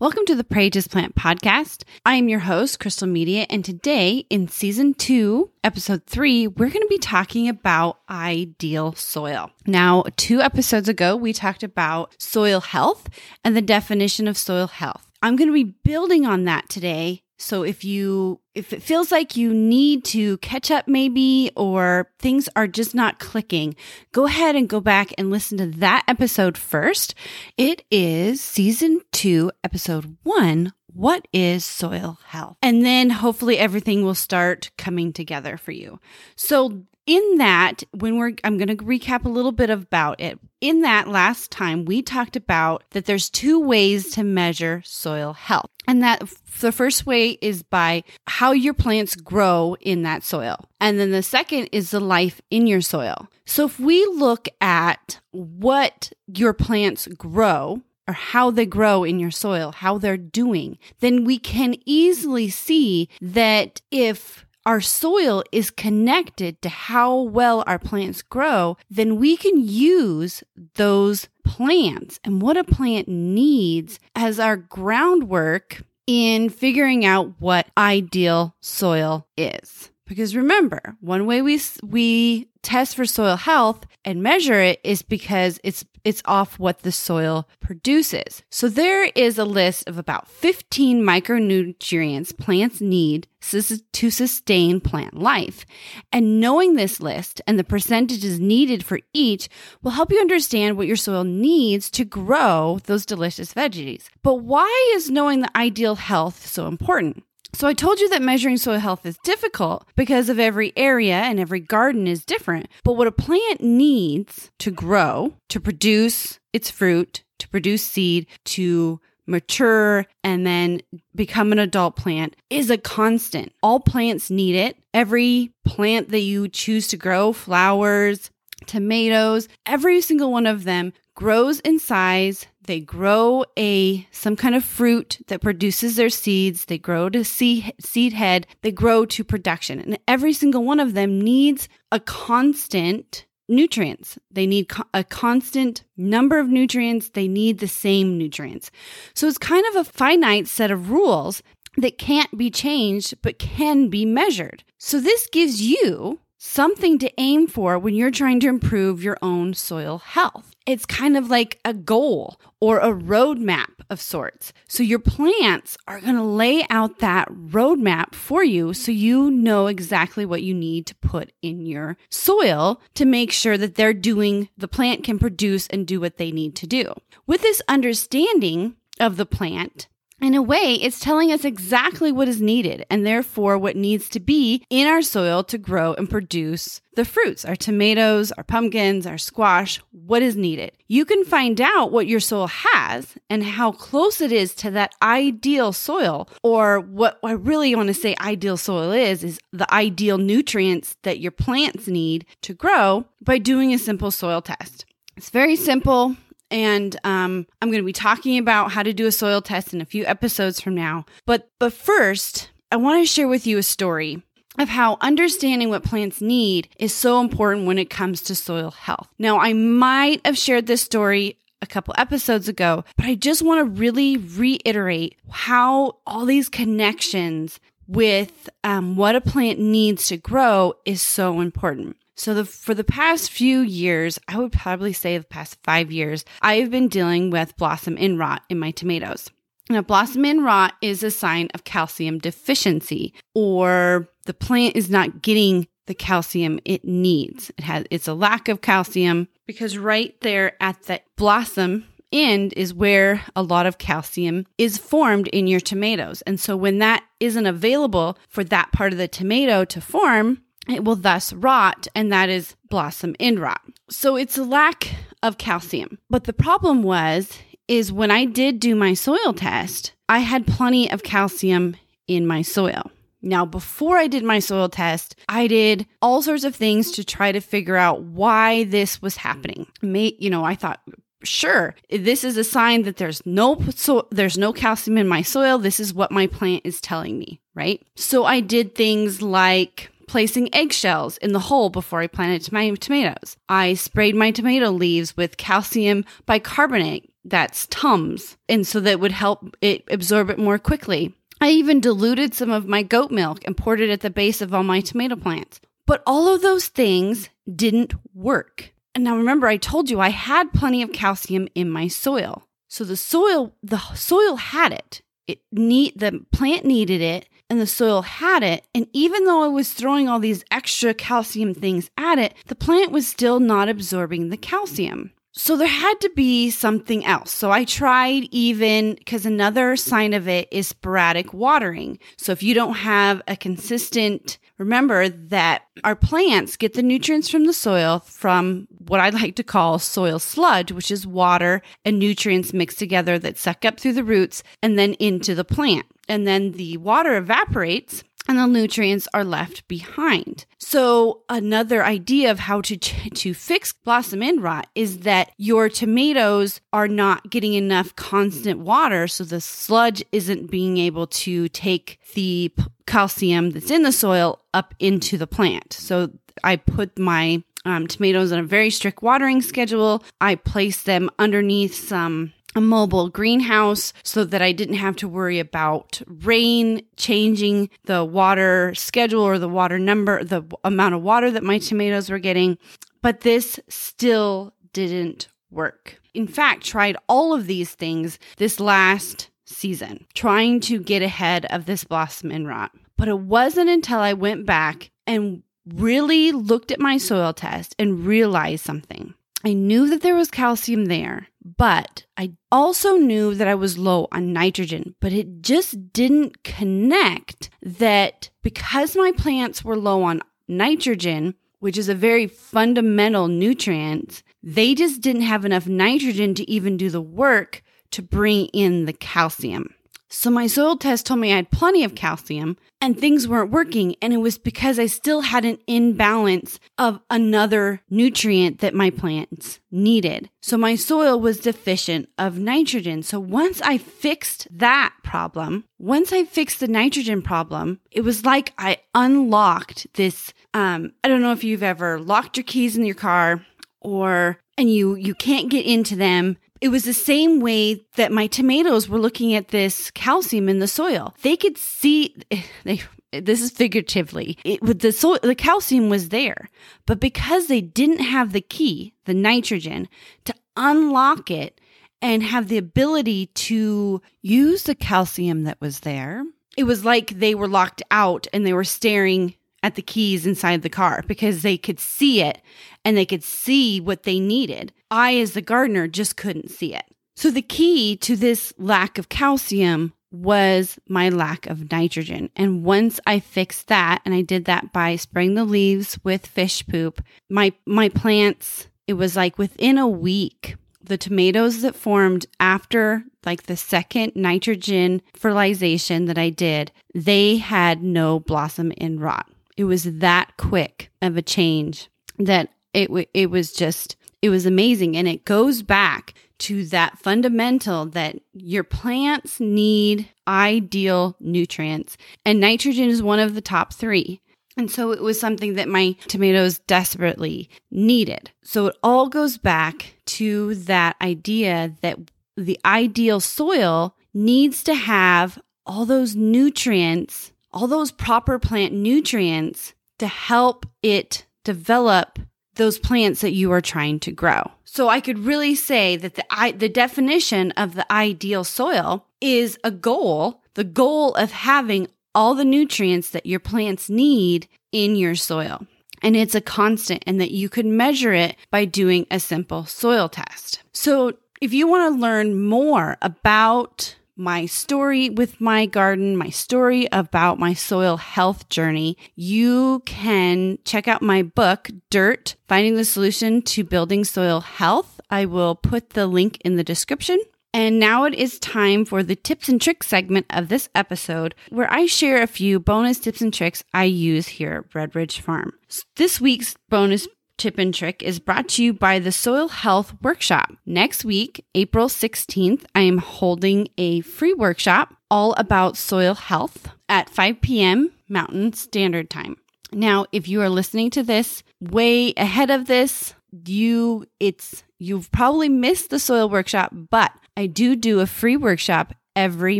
Welcome 0.03 0.25
to 0.25 0.35
the 0.35 0.43
Pray 0.43 0.69
Just 0.69 0.91
Plant 0.91 1.15
podcast. 1.15 1.85
I 2.05 2.15
am 2.15 2.27
your 2.27 2.39
host, 2.39 2.77
Crystal 2.77 3.07
Media, 3.07 3.45
and 3.49 3.63
today 3.63 4.25
in 4.29 4.49
season 4.49 4.95
two, 4.95 5.51
episode 5.63 6.05
three, 6.07 6.45
we're 6.45 6.67
going 6.67 6.81
to 6.81 6.87
be 6.89 6.97
talking 6.97 7.47
about 7.47 7.99
ideal 8.09 8.91
soil. 8.95 9.49
Now, 9.65 10.03
two 10.17 10.41
episodes 10.41 10.89
ago, 10.89 11.15
we 11.15 11.31
talked 11.31 11.63
about 11.63 12.21
soil 12.21 12.59
health 12.59 13.07
and 13.45 13.55
the 13.55 13.61
definition 13.61 14.27
of 14.27 14.37
soil 14.37 14.67
health. 14.67 15.09
I'm 15.21 15.37
going 15.37 15.47
to 15.47 15.53
be 15.53 15.73
building 15.85 16.25
on 16.25 16.43
that 16.43 16.67
today 16.67 17.23
so 17.43 17.63
if 17.63 17.83
you 17.83 18.39
if 18.55 18.71
it 18.71 18.81
feels 18.81 19.11
like 19.11 19.35
you 19.35 19.53
need 19.53 20.03
to 20.05 20.37
catch 20.37 20.71
up 20.71 20.87
maybe 20.87 21.51
or 21.55 22.09
things 22.19 22.47
are 22.55 22.67
just 22.67 22.95
not 22.95 23.19
clicking, 23.19 23.75
go 24.11 24.25
ahead 24.25 24.55
and 24.55 24.69
go 24.69 24.79
back 24.79 25.13
and 25.17 25.29
listen 25.29 25.57
to 25.57 25.65
that 25.65 26.03
episode 26.07 26.57
first. 26.57 27.15
It 27.57 27.83
is 27.91 28.41
season 28.41 29.01
2, 29.11 29.51
episode 29.63 30.17
1, 30.23 30.71
what 30.87 31.27
is 31.33 31.65
soil 31.65 32.19
health? 32.27 32.57
And 32.61 32.85
then 32.85 33.09
hopefully 33.09 33.57
everything 33.57 34.03
will 34.03 34.15
start 34.15 34.71
coming 34.77 35.11
together 35.11 35.57
for 35.57 35.71
you. 35.71 35.99
So 36.35 36.83
in 37.05 37.37
that, 37.37 37.83
when 37.91 38.17
we're, 38.17 38.33
I'm 38.43 38.57
going 38.57 38.75
to 38.75 38.77
recap 38.77 39.25
a 39.25 39.29
little 39.29 39.51
bit 39.51 39.69
about 39.69 40.21
it. 40.21 40.39
In 40.63 40.79
that 40.79 41.09
last 41.09 41.51
time, 41.51 41.83
we 41.83 42.01
talked 42.01 42.37
about 42.37 42.85
that 42.91 43.03
there's 43.03 43.29
two 43.29 43.59
ways 43.59 44.11
to 44.11 44.23
measure 44.23 44.81
soil 44.85 45.33
health. 45.33 45.69
And 45.89 46.01
that 46.01 46.23
the 46.61 46.71
first 46.71 47.05
way 47.05 47.31
is 47.41 47.63
by 47.63 48.05
how 48.27 48.53
your 48.53 48.73
plants 48.73 49.17
grow 49.17 49.75
in 49.81 50.03
that 50.03 50.23
soil. 50.23 50.69
And 50.79 50.97
then 50.97 51.11
the 51.11 51.21
second 51.21 51.67
is 51.73 51.91
the 51.91 51.99
life 51.99 52.39
in 52.49 52.65
your 52.65 52.79
soil. 52.79 53.27
So 53.45 53.65
if 53.65 53.77
we 53.77 54.05
look 54.05 54.47
at 54.61 55.19
what 55.31 56.13
your 56.27 56.53
plants 56.53 57.07
grow, 57.07 57.81
or 58.07 58.13
how 58.13 58.49
they 58.49 58.65
grow 58.65 59.03
in 59.03 59.19
your 59.19 59.31
soil, 59.31 59.73
how 59.73 59.97
they're 59.97 60.15
doing, 60.15 60.77
then 61.01 61.25
we 61.25 61.39
can 61.39 61.75
easily 61.85 62.47
see 62.47 63.09
that 63.21 63.81
if 63.91 64.45
our 64.65 64.81
soil 64.81 65.43
is 65.51 65.71
connected 65.71 66.61
to 66.61 66.69
how 66.69 67.21
well 67.21 67.63
our 67.67 67.79
plants 67.79 68.21
grow, 68.21 68.77
then 68.89 69.17
we 69.17 69.37
can 69.37 69.67
use 69.67 70.43
those 70.75 71.27
plants 71.43 72.19
and 72.23 72.41
what 72.41 72.57
a 72.57 72.63
plant 72.63 73.07
needs 73.07 73.99
as 74.15 74.39
our 74.39 74.57
groundwork 74.57 75.83
in 76.07 76.49
figuring 76.49 77.05
out 77.05 77.33
what 77.39 77.67
ideal 77.77 78.55
soil 78.59 79.27
is. 79.37 79.92
Because 80.05 80.35
remember, 80.35 80.95
one 80.99 81.25
way 81.25 81.41
we 81.41 81.61
we 81.81 82.49
test 82.61 82.95
for 82.95 83.05
soil 83.05 83.35
health 83.35 83.85
and 84.05 84.23
measure 84.23 84.59
it 84.59 84.79
is 84.83 85.01
because 85.01 85.59
it's 85.63 85.85
it's 86.03 86.21
off 86.25 86.59
what 86.59 86.79
the 86.79 86.91
soil 86.91 87.47
produces. 87.61 88.43
So 88.49 88.67
there 88.67 89.05
is 89.15 89.37
a 89.37 89.45
list 89.45 89.87
of 89.87 89.97
about 89.97 90.27
15 90.27 91.01
micronutrients 91.01 92.37
plants 92.37 92.81
need 92.81 93.27
to 93.41 94.09
sustain 94.09 94.81
plant 94.81 95.17
life. 95.17 95.65
And 96.11 96.41
knowing 96.41 96.75
this 96.75 96.99
list 96.99 97.41
and 97.47 97.57
the 97.57 97.63
percentages 97.63 98.39
needed 98.39 98.83
for 98.83 98.99
each 99.13 99.47
will 99.81 99.91
help 99.91 100.11
you 100.11 100.19
understand 100.19 100.75
what 100.75 100.87
your 100.87 100.97
soil 100.97 101.23
needs 101.23 101.89
to 101.91 102.03
grow 102.03 102.79
those 102.83 103.05
delicious 103.05 103.53
veggies. 103.53 104.09
But 104.21 104.35
why 104.35 104.91
is 104.95 105.09
knowing 105.09 105.39
the 105.39 105.57
ideal 105.57 105.95
health 105.95 106.45
so 106.45 106.67
important? 106.67 107.23
So 107.55 107.67
I 107.67 107.73
told 107.73 107.99
you 107.99 108.09
that 108.09 108.21
measuring 108.21 108.57
soil 108.57 108.79
health 108.79 109.05
is 109.05 109.17
difficult 109.23 109.85
because 109.95 110.27
of 110.27 110.39
every 110.39 110.73
area 110.75 111.15
and 111.15 111.39
every 111.39 111.59
garden 111.59 112.07
is 112.07 112.25
different. 112.25 112.67
But 112.83 112.93
what 112.93 113.07
a 113.07 113.11
plant 113.11 113.61
needs 113.61 114.51
to 114.59 114.71
grow, 114.71 115.35
to 115.49 115.59
produce 115.59 116.39
its 116.51 116.71
fruit, 116.71 117.23
to 117.39 117.47
produce 117.47 117.85
seed, 117.85 118.25
to 118.45 118.99
mature 119.25 120.05
and 120.23 120.45
then 120.45 120.81
become 121.15 121.51
an 121.51 121.59
adult 121.59 121.95
plant 121.95 122.35
is 122.49 122.69
a 122.69 122.77
constant. 122.77 123.53
All 123.61 123.79
plants 123.79 124.29
need 124.29 124.55
it. 124.55 124.77
Every 124.93 125.51
plant 125.63 126.09
that 126.09 126.19
you 126.19 126.47
choose 126.47 126.87
to 126.89 126.97
grow, 126.97 127.33
flowers, 127.33 128.31
tomatoes, 128.65 129.47
every 129.65 130.01
single 130.01 130.31
one 130.31 130.47
of 130.47 130.63
them 130.63 130.93
grows 131.15 131.59
in 131.61 131.79
size. 131.79 132.47
They 132.65 132.79
grow 132.79 133.45
a 133.57 134.07
some 134.11 134.35
kind 134.35 134.55
of 134.55 134.63
fruit 134.63 135.19
that 135.27 135.41
produces 135.41 135.95
their 135.95 136.09
seeds. 136.09 136.65
They 136.65 136.77
grow 136.77 137.09
to 137.09 137.23
seed, 137.23 137.73
seed 137.79 138.13
head. 138.13 138.47
They 138.61 138.71
grow 138.71 139.05
to 139.05 139.23
production. 139.23 139.79
And 139.79 139.99
every 140.07 140.33
single 140.33 140.63
one 140.63 140.79
of 140.79 140.93
them 140.93 141.19
needs 141.19 141.67
a 141.91 141.99
constant 141.99 143.25
nutrients. 143.49 144.17
They 144.31 144.47
need 144.47 144.69
co- 144.69 144.85
a 144.93 145.03
constant 145.03 145.83
number 145.97 146.39
of 146.39 146.47
nutrients. 146.47 147.09
They 147.09 147.27
need 147.27 147.59
the 147.59 147.67
same 147.67 148.17
nutrients. 148.17 148.71
So 149.13 149.27
it's 149.27 149.37
kind 149.37 149.65
of 149.67 149.75
a 149.75 149.89
finite 149.89 150.47
set 150.47 150.71
of 150.71 150.89
rules 150.89 151.43
that 151.77 151.97
can't 151.97 152.37
be 152.37 152.49
changed 152.49 153.15
but 153.21 153.39
can 153.39 153.89
be 153.89 154.05
measured. 154.05 154.63
So 154.77 154.99
this 154.99 155.27
gives 155.27 155.61
you 155.61 156.19
something 156.45 156.99
to 156.99 157.09
aim 157.17 157.47
for 157.47 157.79
when 157.79 157.95
you're 157.95 158.11
trying 158.11 158.37
to 158.37 158.49
improve 158.49 159.01
your 159.01 159.17
own 159.21 159.53
soil 159.53 159.97
health. 159.99 160.51
It's 160.65 160.85
kind 160.85 161.15
of 161.15 161.29
like 161.29 161.59
a 161.63 161.73
goal 161.73 162.37
or 162.59 162.79
a 162.79 162.93
roadmap 162.93 163.71
of 163.89 164.01
sorts. 164.01 164.51
So 164.67 164.83
your 164.83 164.99
plants 164.99 165.77
are 165.87 166.01
going 166.01 166.15
to 166.15 166.23
lay 166.23 166.65
out 166.69 166.99
that 166.99 167.29
roadmap 167.29 168.13
for 168.13 168.43
you 168.43 168.73
so 168.73 168.91
you 168.91 169.31
know 169.31 169.67
exactly 169.67 170.25
what 170.25 170.43
you 170.43 170.53
need 170.53 170.85
to 170.87 170.95
put 170.95 171.31
in 171.41 171.65
your 171.65 171.95
soil 172.09 172.81
to 172.95 173.05
make 173.05 173.31
sure 173.31 173.57
that 173.57 173.75
they're 173.75 173.93
doing, 173.93 174.49
the 174.57 174.67
plant 174.67 175.03
can 175.03 175.19
produce 175.19 175.67
and 175.67 175.87
do 175.87 176.01
what 176.01 176.17
they 176.17 176.31
need 176.31 176.55
to 176.57 176.67
do. 176.67 176.93
With 177.25 177.41
this 177.41 177.61
understanding 177.69 178.75
of 178.99 179.15
the 179.15 179.25
plant, 179.25 179.87
in 180.23 180.33
a 180.33 180.41
way, 180.41 180.77
it's 180.81 180.99
telling 180.99 181.31
us 181.31 181.45
exactly 181.45 182.11
what 182.11 182.27
is 182.27 182.41
needed 182.41 182.85
and 182.89 183.05
therefore 183.05 183.57
what 183.57 183.75
needs 183.75 184.09
to 184.09 184.19
be 184.19 184.63
in 184.69 184.87
our 184.87 185.01
soil 185.01 185.43
to 185.45 185.57
grow 185.57 185.93
and 185.93 186.09
produce 186.09 186.81
the 186.95 187.05
fruits, 187.05 187.43
our 187.43 187.55
tomatoes, 187.55 188.31
our 188.33 188.43
pumpkins, 188.43 189.07
our 189.07 189.17
squash, 189.17 189.81
what 189.91 190.21
is 190.21 190.35
needed. 190.35 190.71
You 190.87 191.05
can 191.05 191.25
find 191.25 191.59
out 191.59 191.91
what 191.91 192.07
your 192.07 192.19
soil 192.19 192.47
has 192.47 193.15
and 193.29 193.43
how 193.43 193.71
close 193.71 194.21
it 194.21 194.31
is 194.31 194.53
to 194.55 194.71
that 194.71 194.93
ideal 195.01 195.73
soil, 195.73 196.29
or 196.43 196.79
what 196.79 197.19
I 197.23 197.31
really 197.31 197.75
want 197.75 197.87
to 197.87 197.93
say 197.93 198.15
ideal 198.19 198.57
soil 198.57 198.91
is, 198.91 199.23
is 199.23 199.39
the 199.51 199.71
ideal 199.73 200.17
nutrients 200.17 200.95
that 201.01 201.19
your 201.19 201.31
plants 201.31 201.87
need 201.87 202.25
to 202.41 202.53
grow 202.53 203.05
by 203.21 203.39
doing 203.39 203.73
a 203.73 203.79
simple 203.79 204.11
soil 204.11 204.41
test. 204.41 204.85
It's 205.15 205.29
very 205.29 205.55
simple. 205.55 206.15
And 206.53 206.95
um, 207.03 207.47
I'm 207.61 207.69
going 207.69 207.81
to 207.81 207.85
be 207.85 207.91
talking 207.91 208.37
about 208.37 208.71
how 208.71 208.83
to 208.83 208.93
do 208.93 209.07
a 209.07 209.11
soil 209.11 209.41
test 209.41 209.73
in 209.73 209.81
a 209.81 209.85
few 209.85 210.05
episodes 210.05 210.61
from 210.61 210.75
now. 210.75 211.05
But 211.25 211.49
but 211.59 211.73
first, 211.73 212.51
I 212.71 212.77
want 212.77 213.01
to 213.01 213.11
share 213.11 213.27
with 213.27 213.47
you 213.47 213.57
a 213.57 213.63
story 213.63 214.21
of 214.59 214.69
how 214.69 214.97
understanding 215.01 215.69
what 215.69 215.83
plants 215.83 216.21
need 216.21 216.69
is 216.77 216.93
so 216.93 217.19
important 217.19 217.65
when 217.65 217.79
it 217.79 217.89
comes 217.89 218.21
to 218.21 218.35
soil 218.35 218.69
health. 218.69 219.09
Now, 219.17 219.39
I 219.39 219.53
might 219.53 220.21
have 220.25 220.37
shared 220.37 220.67
this 220.67 220.83
story 220.83 221.39
a 221.63 221.65
couple 221.65 221.95
episodes 221.97 222.47
ago, 222.47 222.83
but 222.97 223.07
I 223.07 223.15
just 223.15 223.41
want 223.41 223.59
to 223.59 223.79
really 223.79 224.17
reiterate 224.17 225.15
how 225.31 225.97
all 226.05 226.25
these 226.25 226.49
connections 226.49 227.59
with 227.87 228.47
um, 228.63 228.95
what 228.95 229.15
a 229.15 229.21
plant 229.21 229.59
needs 229.59 230.07
to 230.09 230.17
grow 230.17 230.75
is 230.85 231.01
so 231.01 231.41
important. 231.41 231.97
So 232.15 232.33
the 232.33 232.45
for 232.45 232.73
the 232.73 232.83
past 232.83 233.31
few 233.31 233.61
years, 233.61 234.19
I 234.27 234.37
would 234.37 234.51
probably 234.51 234.93
say 234.93 235.17
the 235.17 235.23
past 235.23 235.57
5 235.63 235.91
years, 235.91 236.25
I've 236.41 236.69
been 236.69 236.87
dealing 236.87 237.31
with 237.31 237.57
blossom 237.57 237.97
end 237.97 238.19
rot 238.19 238.43
in 238.49 238.59
my 238.59 238.71
tomatoes. 238.71 239.29
Now, 239.69 239.81
blossom 239.81 240.25
end 240.25 240.43
rot 240.43 240.73
is 240.81 241.03
a 241.03 241.11
sign 241.11 241.49
of 241.53 241.63
calcium 241.63 242.19
deficiency, 242.19 243.13
or 243.33 244.09
the 244.25 244.33
plant 244.33 244.75
is 244.75 244.89
not 244.89 245.21
getting 245.21 245.67
the 245.85 245.93
calcium 245.93 246.59
it 246.65 246.85
needs. 246.85 247.49
It 247.57 247.63
has 247.63 247.85
it's 247.89 248.07
a 248.07 248.13
lack 248.13 248.47
of 248.47 248.61
calcium 248.61 249.27
because 249.45 249.77
right 249.77 250.19
there 250.21 250.55
at 250.61 250.83
the 250.83 251.01
blossom 251.17 251.85
end 252.11 252.53
is 252.55 252.73
where 252.73 253.23
a 253.35 253.41
lot 253.41 253.65
of 253.65 253.79
calcium 253.79 254.45
is 254.57 254.77
formed 254.77 255.27
in 255.29 255.47
your 255.47 255.59
tomatoes. 255.59 256.21
And 256.21 256.39
so 256.39 256.55
when 256.55 256.77
that 256.79 257.03
isn't 257.19 257.45
available 257.45 258.17
for 258.29 258.43
that 258.45 258.71
part 258.71 258.93
of 258.93 258.99
the 258.99 259.07
tomato 259.07 259.65
to 259.65 259.81
form, 259.81 260.43
Eh, 260.67 260.75
it 260.75 260.83
will 260.83 260.95
thus 260.95 261.33
rot, 261.33 261.87
and 261.95 262.11
that 262.11 262.29
is 262.29 262.55
blossom 262.69 263.15
end 263.19 263.39
rot. 263.39 263.61
So 263.89 264.15
it's 264.15 264.37
a 264.37 264.43
lack 264.43 264.93
of 265.21 265.37
calcium. 265.37 265.97
But 266.09 266.25
the 266.25 266.33
problem 266.33 266.83
was 266.83 267.37
is 267.67 267.91
when 267.91 268.11
I 268.11 268.25
did 268.25 268.59
do 268.59 268.75
my 268.75 268.93
soil 268.93 269.33
test, 269.33 269.93
I 270.09 270.19
had 270.19 270.45
plenty 270.45 270.91
of 270.91 271.03
calcium 271.03 271.75
in 272.07 272.27
my 272.27 272.41
soil. 272.41 272.91
Now, 273.21 273.45
before 273.45 273.97
I 273.97 274.07
did 274.07 274.23
my 274.25 274.39
soil 274.39 274.67
test, 274.67 275.15
I 275.29 275.47
did 275.47 275.87
all 276.01 276.21
sorts 276.21 276.43
of 276.43 276.55
things 276.55 276.91
to 276.91 277.05
try 277.05 277.31
to 277.31 277.39
figure 277.39 277.77
out 277.77 278.01
why 278.01 278.65
this 278.65 279.01
was 279.01 279.15
happening. 279.15 279.67
May, 279.81 280.13
you 280.19 280.29
know, 280.29 280.43
I 280.43 280.55
thought 280.55 280.81
sure 281.23 281.73
this 281.89 282.25
is 282.25 282.35
a 282.35 282.43
sign 282.43 282.83
that 282.83 282.97
there's 282.97 283.25
no 283.25 283.57
so 283.73 284.09
there's 284.11 284.37
no 284.37 284.51
calcium 284.51 284.97
in 284.97 285.07
my 285.07 285.21
soil 285.21 285.57
this 285.57 285.79
is 285.79 285.93
what 285.93 286.11
my 286.11 286.27
plant 286.27 286.61
is 286.65 286.81
telling 286.81 287.17
me 287.17 287.39
right 287.55 287.81
so 287.95 288.25
i 288.25 288.41
did 288.41 288.75
things 288.75 289.21
like 289.21 289.89
placing 290.13 290.53
eggshells 290.53 291.17
in 291.17 291.33
the 291.33 291.39
hole 291.39 291.71
before 291.71 291.99
i 291.99 292.05
planted 292.05 292.51
my 292.51 292.69
tomatoes 292.75 293.35
i 293.49 293.73
sprayed 293.73 294.15
my 294.15 294.29
tomato 294.29 294.69
leaves 294.69 295.17
with 295.17 295.37
calcium 295.37 296.05
bicarbonate 296.27 297.11
that's 297.25 297.65
tums 297.67 298.37
and 298.47 298.67
so 298.67 298.79
that 298.79 298.99
would 298.99 299.11
help 299.11 299.57
it 299.59 299.83
absorb 299.89 300.29
it 300.29 300.37
more 300.37 300.59
quickly 300.59 301.11
I 301.41 301.49
even 301.49 301.81
diluted 301.81 302.33
some 302.33 302.51
of 302.51 302.67
my 302.67 302.83
goat 302.83 303.11
milk 303.11 303.39
and 303.43 303.57
poured 303.57 303.81
it 303.81 303.89
at 303.89 303.99
the 303.99 304.09
base 304.09 304.41
of 304.41 304.53
all 304.53 304.63
my 304.63 304.79
tomato 304.79 305.17
plants. 305.17 305.59
But 305.85 306.01
all 306.07 306.33
of 306.33 306.41
those 306.41 306.67
things 306.67 307.29
didn't 307.53 307.93
work. 308.13 308.73
And 308.95 309.03
now 309.03 309.17
remember, 309.17 309.47
I 309.47 309.57
told 309.57 309.89
you 309.89 309.99
I 309.99 310.07
had 310.07 310.53
plenty 310.53 310.81
of 310.81 310.93
calcium 310.93 311.49
in 311.53 311.69
my 311.69 311.89
soil. 311.89 312.47
So 312.69 312.85
the 312.85 312.95
soil, 312.95 313.53
the 313.61 313.79
soil 313.93 314.37
had 314.37 314.71
it. 314.71 315.01
It 315.27 315.39
need 315.51 315.99
the 315.99 316.25
plant 316.31 316.63
needed 316.63 317.01
it 317.01 317.27
and 317.53 317.61
the 317.61 317.67
soil 317.67 318.01
had 318.01 318.41
it. 318.41 318.65
And 318.73 318.87
even 318.93 319.25
though 319.25 319.43
I 319.43 319.47
was 319.47 319.73
throwing 319.73 320.09
all 320.09 320.19
these 320.19 320.43
extra 320.49 320.91
calcium 320.91 321.53
things 321.53 321.91
at 321.99 322.17
it, 322.17 322.33
the 322.47 322.55
plant 322.55 322.91
was 322.91 323.07
still 323.07 323.39
not 323.39 323.69
absorbing 323.69 324.29
the 324.29 324.37
calcium. 324.37 325.11
So 325.33 325.55
there 325.55 325.67
had 325.67 325.93
to 326.01 326.09
be 326.15 326.49
something 326.49 327.05
else. 327.05 327.31
So 327.31 327.51
I 327.51 327.63
tried 327.63 328.27
even 328.31 328.95
because 328.95 329.27
another 329.27 329.75
sign 329.75 330.13
of 330.13 330.27
it 330.27 330.47
is 330.51 330.67
sporadic 330.67 331.31
watering. 331.31 331.99
So 332.17 332.31
if 332.31 332.41
you 332.41 332.55
don't 332.55 332.73
have 332.73 333.21
a 333.27 333.35
consistent, 333.35 334.39
remember 334.57 335.09
that 335.09 335.65
our 335.83 335.95
plants 335.95 336.57
get 336.57 336.73
the 336.73 336.81
nutrients 336.81 337.29
from 337.29 337.45
the 337.45 337.53
soil 337.53 337.99
from 337.99 338.67
what 338.87 338.99
I 338.99 339.09
like 339.09 339.35
to 339.35 339.43
call 339.43 339.77
soil 339.77 340.17
sludge, 340.17 340.71
which 340.71 340.89
is 340.89 341.05
water 341.05 341.61
and 341.85 341.99
nutrients 341.99 342.51
mixed 342.51 342.79
together 342.79 343.19
that 343.19 343.37
suck 343.37 343.63
up 343.63 343.79
through 343.79 343.93
the 343.93 344.03
roots 344.03 344.41
and 344.63 344.79
then 344.79 344.93
into 344.93 345.35
the 345.35 345.45
plant. 345.45 345.85
And 346.07 346.27
then 346.27 346.53
the 346.53 346.77
water 346.77 347.15
evaporates 347.15 348.03
and 348.27 348.37
the 348.37 348.47
nutrients 348.47 349.07
are 349.13 349.23
left 349.23 349.67
behind. 349.67 350.45
So 350.59 351.23
another 351.29 351.83
idea 351.83 352.31
of 352.31 352.39
how 352.39 352.61
to 352.61 352.77
to 352.77 353.33
fix 353.33 353.73
blossom 353.73 354.23
end 354.23 354.41
rot 354.41 354.67
is 354.75 354.99
that 354.99 355.31
your 355.37 355.69
tomatoes 355.69 356.61
are 356.71 356.87
not 356.87 357.29
getting 357.29 357.53
enough 357.53 357.95
constant 357.95 358.59
water 358.59 359.07
so 359.07 359.23
the 359.23 359.41
sludge 359.41 360.03
isn't 360.11 360.49
being 360.49 360.77
able 360.77 361.07
to 361.07 361.49
take 361.49 361.99
the 362.13 362.51
calcium 362.87 363.51
that's 363.51 363.71
in 363.71 363.83
the 363.83 363.91
soil 363.91 364.39
up 364.53 364.73
into 364.79 365.17
the 365.17 365.27
plant. 365.27 365.73
So 365.73 366.11
I 366.43 366.55
put 366.55 366.97
my 366.97 367.43
um, 367.65 367.87
tomatoes 367.87 368.31
on 368.31 368.39
a 368.39 368.43
very 368.43 368.69
strict 368.69 369.01
watering 369.01 369.41
schedule. 369.41 370.03
I 370.19 370.35
place 370.35 370.83
them 370.83 371.09
underneath 371.19 371.75
some 371.75 372.33
a 372.55 372.61
mobile 372.61 373.09
greenhouse 373.09 373.93
so 374.03 374.23
that 374.25 374.41
I 374.41 374.51
didn't 374.51 374.75
have 374.75 374.95
to 374.97 375.07
worry 375.07 375.39
about 375.39 376.01
rain 376.07 376.85
changing 376.97 377.69
the 377.85 378.03
water 378.03 378.73
schedule 378.75 379.21
or 379.21 379.39
the 379.39 379.49
water 379.49 379.79
number, 379.79 380.23
the 380.23 380.43
amount 380.63 380.95
of 380.95 381.01
water 381.01 381.31
that 381.31 381.43
my 381.43 381.57
tomatoes 381.59 382.09
were 382.09 382.19
getting. 382.19 382.57
But 383.01 383.21
this 383.21 383.59
still 383.67 384.53
didn't 384.71 385.27
work. 385.51 385.99
In 386.13 386.27
fact, 386.27 386.65
tried 386.65 386.97
all 387.09 387.33
of 387.33 387.47
these 387.47 387.73
things 387.73 388.19
this 388.37 388.59
last 388.59 389.29
season, 389.45 390.05
trying 390.13 390.59
to 390.61 390.79
get 390.79 391.01
ahead 391.01 391.45
of 391.45 391.65
this 391.65 391.83
blossom 391.83 392.31
end 392.31 392.47
rot. 392.47 392.71
But 392.97 393.07
it 393.07 393.19
wasn't 393.19 393.69
until 393.69 393.99
I 393.99 394.13
went 394.13 394.45
back 394.45 394.91
and 395.07 395.43
really 395.67 396.31
looked 396.31 396.71
at 396.71 396.79
my 396.79 396.97
soil 396.97 397.33
test 397.33 397.75
and 397.79 398.05
realized 398.05 398.65
something. 398.65 399.13
I 399.45 399.53
knew 399.53 399.89
that 399.89 400.01
there 400.01 400.15
was 400.15 400.31
calcium 400.31 400.85
there, 400.85 401.27
but 401.43 402.05
I 402.17 402.31
also 402.49 402.95
knew 402.95 403.35
that 403.35 403.47
I 403.47 403.55
was 403.55 403.77
low 403.77 404.07
on 404.11 404.31
nitrogen, 404.31 404.95
but 405.01 405.11
it 405.11 405.41
just 405.41 405.91
didn't 405.91 406.43
connect 406.43 407.49
that 407.61 408.29
because 408.41 408.95
my 408.95 409.11
plants 409.11 409.63
were 409.63 409.75
low 409.75 410.03
on 410.03 410.21
nitrogen, 410.47 411.35
which 411.59 411.77
is 411.77 411.89
a 411.89 411.95
very 411.95 412.25
fundamental 412.27 413.27
nutrient, 413.27 414.23
they 414.41 414.73
just 414.75 415.01
didn't 415.01 415.23
have 415.23 415.43
enough 415.43 415.67
nitrogen 415.67 416.33
to 416.35 416.49
even 416.49 416.77
do 416.77 416.89
the 416.89 417.01
work 417.01 417.63
to 417.91 418.01
bring 418.01 418.45
in 418.47 418.85
the 418.85 418.93
calcium. 418.93 419.73
So 420.13 420.29
my 420.29 420.45
soil 420.45 420.77
test 420.77 421.07
told 421.07 421.19
me 421.19 421.33
I 421.33 421.37
had 421.37 421.49
plenty 421.49 421.83
of 421.83 421.95
calcium 421.95 422.55
and 422.79 422.97
things 422.97 423.27
weren't 423.27 423.51
working. 423.51 423.95
And 423.99 424.13
it 424.13 424.17
was 424.17 424.37
because 424.37 424.77
I 424.77 424.85
still 424.85 425.21
had 425.21 425.43
an 425.43 425.57
imbalance 425.65 426.59
of 426.77 426.99
another 427.09 427.81
nutrient 427.89 428.59
that 428.59 428.75
my 428.75 428.91
plants 428.91 429.59
needed. 429.71 430.29
So 430.39 430.55
my 430.55 430.75
soil 430.75 431.19
was 431.19 431.39
deficient 431.39 432.09
of 432.19 432.37
nitrogen. 432.37 433.01
So 433.01 433.19
once 433.19 433.59
I 433.63 433.79
fixed 433.79 434.47
that 434.51 434.93
problem, 435.03 435.65
once 435.79 436.13
I 436.13 436.25
fixed 436.25 436.59
the 436.59 436.67
nitrogen 436.67 437.23
problem, 437.23 437.79
it 437.89 438.01
was 438.01 438.23
like 438.23 438.53
I 438.57 438.77
unlocked 438.93 439.87
this. 439.95 440.31
Um, 440.53 440.93
I 441.03 441.07
don't 441.07 441.23
know 441.23 441.31
if 441.31 441.43
you've 441.43 441.63
ever 441.63 441.99
locked 441.99 442.37
your 442.37 442.43
keys 442.43 442.77
in 442.77 442.85
your 442.85 442.95
car 442.95 443.43
or 443.81 444.37
and 444.57 444.71
you 444.71 444.95
you 444.95 445.15
can't 445.15 445.49
get 445.49 445.65
into 445.65 445.95
them 445.95 446.37
it 446.63 446.71
was 446.71 446.85
the 446.85 446.93
same 446.93 447.41
way 447.41 447.81
that 447.97 448.13
my 448.13 448.25
tomatoes 448.25 448.87
were 448.87 448.97
looking 448.97 449.33
at 449.33 449.49
this 449.49 449.91
calcium 449.91 450.47
in 450.47 450.59
the 450.59 450.67
soil. 450.67 451.13
They 451.21 451.35
could 451.35 451.57
see 451.57 452.15
they 452.63 452.81
this 453.11 453.41
is 453.41 453.51
figuratively. 453.51 454.37
It, 454.45 454.61
with 454.61 454.79
the 454.79 454.93
soil, 454.93 455.19
the 455.21 455.35
calcium 455.35 455.89
was 455.89 456.07
there, 456.07 456.49
but 456.85 457.01
because 457.01 457.47
they 457.47 457.59
didn't 457.59 457.99
have 457.99 458.31
the 458.31 458.41
key, 458.41 458.93
the 459.03 459.13
nitrogen, 459.13 459.89
to 460.23 460.33
unlock 460.55 461.29
it 461.29 461.59
and 462.01 462.23
have 462.23 462.47
the 462.47 462.57
ability 462.57 463.25
to 463.25 464.01
use 464.21 464.63
the 464.63 464.73
calcium 464.73 465.43
that 465.43 465.59
was 465.59 465.81
there, 465.81 466.23
it 466.55 466.63
was 466.63 466.85
like 466.85 467.19
they 467.19 467.35
were 467.35 467.49
locked 467.49 467.83
out 467.91 468.25
and 468.31 468.45
they 468.45 468.53
were 468.53 468.63
staring 468.63 469.35
at 469.63 469.75
the 469.75 469.81
keys 469.81 470.27
inside 470.27 470.61
the 470.61 470.69
car 470.69 471.03
because 471.07 471.41
they 471.41 471.57
could 471.57 471.79
see 471.79 472.21
it 472.21 472.41
and 472.85 472.95
they 472.95 473.05
could 473.05 473.23
see 473.23 473.79
what 473.79 474.03
they 474.03 474.19
needed. 474.19 474.73
I, 474.91 475.15
as 475.17 475.31
the 475.31 475.41
gardener, 475.41 475.87
just 475.87 476.17
couldn't 476.17 476.51
see 476.51 476.75
it. 476.75 476.83
So 477.15 477.31
the 477.31 477.41
key 477.41 477.95
to 477.97 478.15
this 478.15 478.53
lack 478.57 478.97
of 478.97 479.09
calcium 479.09 479.93
was 480.11 480.77
my 480.87 481.09
lack 481.09 481.47
of 481.47 481.71
nitrogen. 481.71 482.29
And 482.35 482.63
once 482.63 482.99
I 483.07 483.19
fixed 483.19 483.67
that, 483.67 484.01
and 484.05 484.13
I 484.13 484.21
did 484.21 484.45
that 484.45 484.71
by 484.71 484.95
spraying 484.95 485.33
the 485.33 485.45
leaves 485.45 485.97
with 486.03 486.27
fish 486.27 486.65
poop, 486.67 487.03
my 487.29 487.53
my 487.65 487.89
plants, 487.89 488.67
it 488.85 488.93
was 488.93 489.15
like 489.15 489.37
within 489.37 489.77
a 489.77 489.87
week, 489.87 490.55
the 490.83 490.97
tomatoes 490.97 491.61
that 491.61 491.75
formed 491.75 492.25
after 492.39 493.03
like 493.25 493.43
the 493.43 493.57
second 493.57 494.11
nitrogen 494.15 495.01
fertilization 495.15 496.05
that 496.05 496.17
I 496.17 496.29
did, 496.29 496.71
they 496.93 497.37
had 497.37 497.81
no 497.81 498.19
blossom 498.19 498.71
end 498.77 499.01
rot. 499.01 499.32
It 499.57 499.65
was 499.65 499.83
that 499.83 500.37
quick 500.37 500.91
of 501.01 501.17
a 501.17 501.21
change 501.21 501.89
that 502.17 502.49
it 502.73 502.89
it 503.13 503.29
was 503.29 503.51
just 503.51 503.95
it 504.21 504.29
was 504.29 504.45
amazing. 504.45 504.95
And 504.95 505.07
it 505.07 505.25
goes 505.25 505.61
back 505.61 506.13
to 506.39 506.65
that 506.67 506.97
fundamental 506.97 507.85
that 507.87 508.17
your 508.33 508.63
plants 508.63 509.39
need 509.39 510.09
ideal 510.27 511.15
nutrients. 511.19 511.97
And 512.25 512.39
nitrogen 512.39 512.89
is 512.89 513.03
one 513.03 513.19
of 513.19 513.35
the 513.35 513.41
top 513.41 513.73
3 513.73 514.21
and 514.55 514.69
so 514.69 514.91
it 514.91 515.01
was 515.01 515.19
something 515.19 515.55
that 515.55 515.67
my 515.67 515.95
tomatoes 516.07 516.59
desperately 516.59 517.49
needed. 517.71 518.31
So 518.43 518.67
it 518.67 518.75
all 518.83 519.09
goes 519.09 519.37
back 519.37 519.95
to 520.05 520.55
that 520.55 520.95
idea 521.01 521.75
that 521.81 521.97
the 522.37 522.59
ideal 522.65 523.19
soil 523.19 523.95
needs 524.13 524.63
to 524.63 524.75
have 524.75 525.39
all 525.65 525.85
those 525.85 526.15
nutrients 526.15 527.31
all 527.53 527.67
those 527.67 527.91
proper 527.91 528.39
plant 528.39 528.73
nutrients 528.73 529.73
to 529.99 530.07
help 530.07 530.65
it 530.81 531.25
develop 531.43 532.19
those 532.55 532.79
plants 532.79 533.21
that 533.21 533.33
you 533.33 533.51
are 533.51 533.61
trying 533.61 533.99
to 533.99 534.11
grow. 534.11 534.51
So 534.63 534.87
I 534.89 534.99
could 535.01 535.19
really 535.19 535.55
say 535.55 535.95
that 535.97 536.15
the 536.15 536.25
I, 536.29 536.51
the 536.51 536.69
definition 536.69 537.51
of 537.51 537.75
the 537.75 537.91
ideal 537.91 538.43
soil 538.43 539.05
is 539.21 539.57
a 539.63 539.71
goal, 539.71 540.41
the 540.53 540.63
goal 540.63 541.13
of 541.15 541.31
having 541.31 541.87
all 542.15 542.35
the 542.35 542.45
nutrients 542.45 543.09
that 543.11 543.25
your 543.25 543.39
plants 543.39 543.89
need 543.89 544.47
in 544.71 544.95
your 544.95 545.15
soil. 545.15 545.65
and 546.03 546.17
it's 546.17 546.35
a 546.35 546.41
constant 546.41 547.01
and 547.07 547.19
that 547.19 547.31
you 547.31 547.49
could 547.49 547.65
measure 547.65 548.13
it 548.13 548.35
by 548.51 548.65
doing 548.65 549.07
a 549.09 549.19
simple 549.19 549.65
soil 549.65 550.09
test. 550.09 550.61
So 550.73 551.13
if 551.41 551.53
you 551.53 551.67
want 551.67 551.93
to 551.95 551.99
learn 551.99 552.41
more 552.41 552.97
about 553.01 553.95
my 554.15 554.45
story 554.45 555.09
with 555.09 555.41
my 555.41 555.65
garden, 555.65 556.15
my 556.15 556.29
story 556.29 556.87
about 556.91 557.39
my 557.39 557.53
soil 557.53 557.97
health 557.97 558.49
journey, 558.49 558.97
you 559.15 559.81
can 559.85 560.57
check 560.65 560.87
out 560.87 561.01
my 561.01 561.23
book, 561.23 561.69
Dirt 561.89 562.35
Finding 562.47 562.75
the 562.75 562.85
Solution 562.85 563.41
to 563.43 563.63
Building 563.63 564.03
Soil 564.03 564.41
Health. 564.41 565.01
I 565.09 565.25
will 565.25 565.55
put 565.55 565.91
the 565.91 566.07
link 566.07 566.39
in 566.45 566.55
the 566.55 566.63
description. 566.63 567.19
And 567.55 567.79
now 567.79 568.05
it 568.05 568.15
is 568.15 568.39
time 568.39 568.83
for 568.83 569.03
the 569.03 569.15
tips 569.15 569.47
and 569.47 569.61
tricks 569.61 569.85
segment 569.85 570.25
of 570.31 570.49
this 570.49 570.69
episode, 570.73 571.35
where 571.49 571.71
I 571.71 571.85
share 571.85 572.21
a 572.21 572.27
few 572.27 572.59
bonus 572.59 572.97
tips 572.97 573.21
and 573.21 573.31
tricks 573.31 573.63
I 573.75 573.83
use 573.83 574.27
here 574.27 574.65
at 574.65 574.73
Red 574.73 574.95
Ridge 574.95 575.19
Farm. 575.19 575.53
This 575.95 576.19
week's 576.19 576.55
bonus 576.69 577.07
tip 577.43 577.57
and 577.57 577.73
trick 577.73 578.01
is 578.01 578.19
brought 578.19 578.47
to 578.47 578.63
you 578.63 578.71
by 578.71 578.99
the 578.99 579.11
Soil 579.11 579.49
Health 579.49 579.93
Workshop. 580.01 580.53
Next 580.65 581.03
week, 581.03 581.45
April 581.53 581.89
16th, 581.89 582.63
I 582.73 582.79
am 582.83 582.99
holding 582.99 583.67
a 583.77 583.99
free 583.99 584.33
workshop 584.33 584.95
all 585.11 585.33
about 585.33 585.75
soil 585.75 586.13
health 586.15 586.69
at 586.87 587.09
5 587.09 587.41
p.m. 587.41 587.91
Mountain 588.07 588.53
Standard 588.53 589.09
Time. 589.09 589.35
Now, 589.73 590.05
if 590.13 590.29
you 590.29 590.41
are 590.41 590.47
listening 590.47 590.89
to 590.91 591.03
this 591.03 591.43
way 591.59 592.13
ahead 592.15 592.49
of 592.49 592.67
this, 592.67 593.13
you 593.45 594.05
it's 594.21 594.63
you've 594.79 595.11
probably 595.11 595.49
missed 595.49 595.89
the 595.89 595.99
soil 595.99 596.29
workshop, 596.29 596.71
but 596.73 597.11
I 597.35 597.47
do 597.47 597.75
do 597.75 597.99
a 597.99 598.07
free 598.07 598.37
workshop 598.37 598.93
every 599.15 599.59